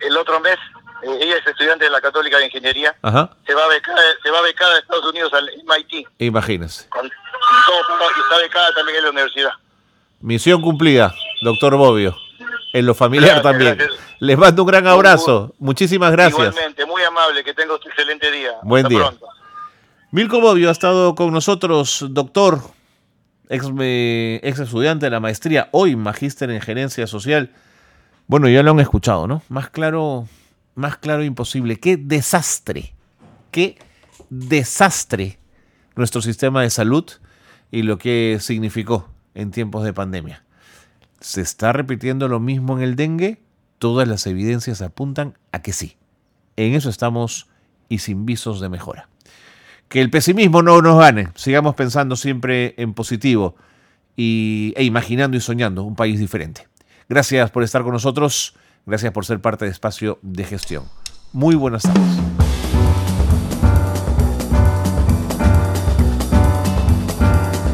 el 0.00 0.16
otro 0.16 0.38
mes, 0.40 0.56
eh, 1.02 1.18
ella 1.20 1.36
es 1.36 1.46
estudiante 1.46 1.84
de 1.84 1.90
la 1.90 2.00
Católica 2.00 2.38
de 2.38 2.46
Ingeniería, 2.46 2.94
se 3.02 3.54
va 3.54 3.68
becada, 3.68 4.00
se 4.22 4.30
va 4.30 4.42
becada 4.42 4.76
a 4.76 4.78
Estados 4.78 5.06
Unidos 5.06 5.32
al 5.34 5.50
MIT. 5.64 6.06
Imagínese. 6.18 6.88
Con, 6.88 7.06
y 7.06 8.20
está 8.20 8.38
becada 8.40 8.72
también 8.74 8.98
en 8.98 9.04
la 9.04 9.10
universidad. 9.10 9.52
Misión 10.20 10.60
cumplida, 10.62 11.14
doctor 11.42 11.76
Bobbio. 11.76 12.16
En 12.72 12.84
lo 12.84 12.94
familiar 12.94 13.40
también. 13.42 13.78
Les 14.18 14.36
mando 14.36 14.62
un 14.62 14.68
gran 14.68 14.86
abrazo. 14.86 15.54
Muchísimas 15.58 16.12
gracias. 16.12 16.38
Igualmente, 16.38 16.84
muy 16.84 17.02
amable. 17.02 17.42
Que 17.42 17.54
tenga 17.54 17.74
un 17.74 17.80
excelente 17.82 18.30
día. 18.30 18.52
Buen 18.62 18.86
día. 18.88 18.98
Pronto. 18.98 19.26
Milko 20.10 20.40
Bobbio 20.40 20.68
ha 20.68 20.72
estado 20.72 21.14
con 21.14 21.32
nosotros, 21.32 22.04
doctor, 22.10 22.60
ex, 23.50 23.66
ex 24.42 24.58
estudiante 24.58 25.06
de 25.06 25.10
la 25.10 25.20
maestría, 25.20 25.68
hoy 25.72 25.96
magíster 25.96 26.50
en 26.50 26.60
gerencia 26.60 27.06
social. 27.06 27.50
Bueno, 28.26 28.48
ya 28.48 28.62
lo 28.62 28.70
han 28.70 28.80
escuchado, 28.80 29.26
¿no? 29.26 29.42
Más 29.48 29.68
claro, 29.68 30.26
más 30.78 30.96
claro 30.96 31.24
imposible. 31.24 31.76
Qué 31.76 31.96
desastre, 31.96 32.94
qué 33.50 33.76
desastre 34.30 35.38
nuestro 35.96 36.22
sistema 36.22 36.62
de 36.62 36.70
salud 36.70 37.04
y 37.70 37.82
lo 37.82 37.98
que 37.98 38.38
significó 38.40 39.08
en 39.34 39.50
tiempos 39.50 39.84
de 39.84 39.92
pandemia. 39.92 40.44
¿Se 41.20 41.40
está 41.40 41.72
repitiendo 41.72 42.28
lo 42.28 42.40
mismo 42.40 42.76
en 42.76 42.84
el 42.84 42.96
dengue? 42.96 43.42
Todas 43.78 44.06
las 44.08 44.26
evidencias 44.26 44.80
apuntan 44.80 45.36
a 45.52 45.62
que 45.62 45.72
sí. 45.72 45.96
En 46.56 46.74
eso 46.74 46.90
estamos 46.90 47.48
y 47.88 47.98
sin 47.98 48.24
visos 48.24 48.60
de 48.60 48.68
mejora. 48.68 49.08
Que 49.88 50.00
el 50.00 50.10
pesimismo 50.10 50.62
no 50.62 50.80
nos 50.80 50.98
gane. 50.98 51.28
Sigamos 51.34 51.74
pensando 51.74 52.14
siempre 52.14 52.74
en 52.78 52.94
positivo 52.94 53.56
y, 54.16 54.74
e 54.76 54.84
imaginando 54.84 55.36
y 55.36 55.40
soñando 55.40 55.82
un 55.82 55.96
país 55.96 56.20
diferente. 56.20 56.68
Gracias 57.08 57.50
por 57.50 57.62
estar 57.64 57.82
con 57.82 57.92
nosotros. 57.92 58.54
Gracias 58.86 59.12
por 59.12 59.24
ser 59.24 59.40
parte 59.40 59.64
de 59.64 59.70
Espacio 59.70 60.18
de 60.22 60.44
Gestión. 60.44 60.84
Muy 61.32 61.54
buenas 61.54 61.82
tardes. 61.82 62.02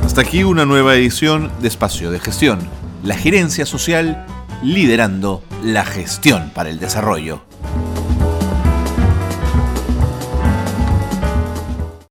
Hasta 0.05 0.21
aquí 0.21 0.45
una 0.45 0.65
nueva 0.65 0.95
edición 0.95 1.51
de 1.61 1.69
Espacio 1.69 2.11
de 2.11 2.21
Gestión 2.21 2.59
la 3.05 3.17
gerencia 3.17 3.67
social 3.67 4.25
liderando 4.63 5.43
la 5.63 5.85
gestión 5.85 6.51
para 6.55 6.71
el 6.71 6.81
desarrollo. 6.81 7.43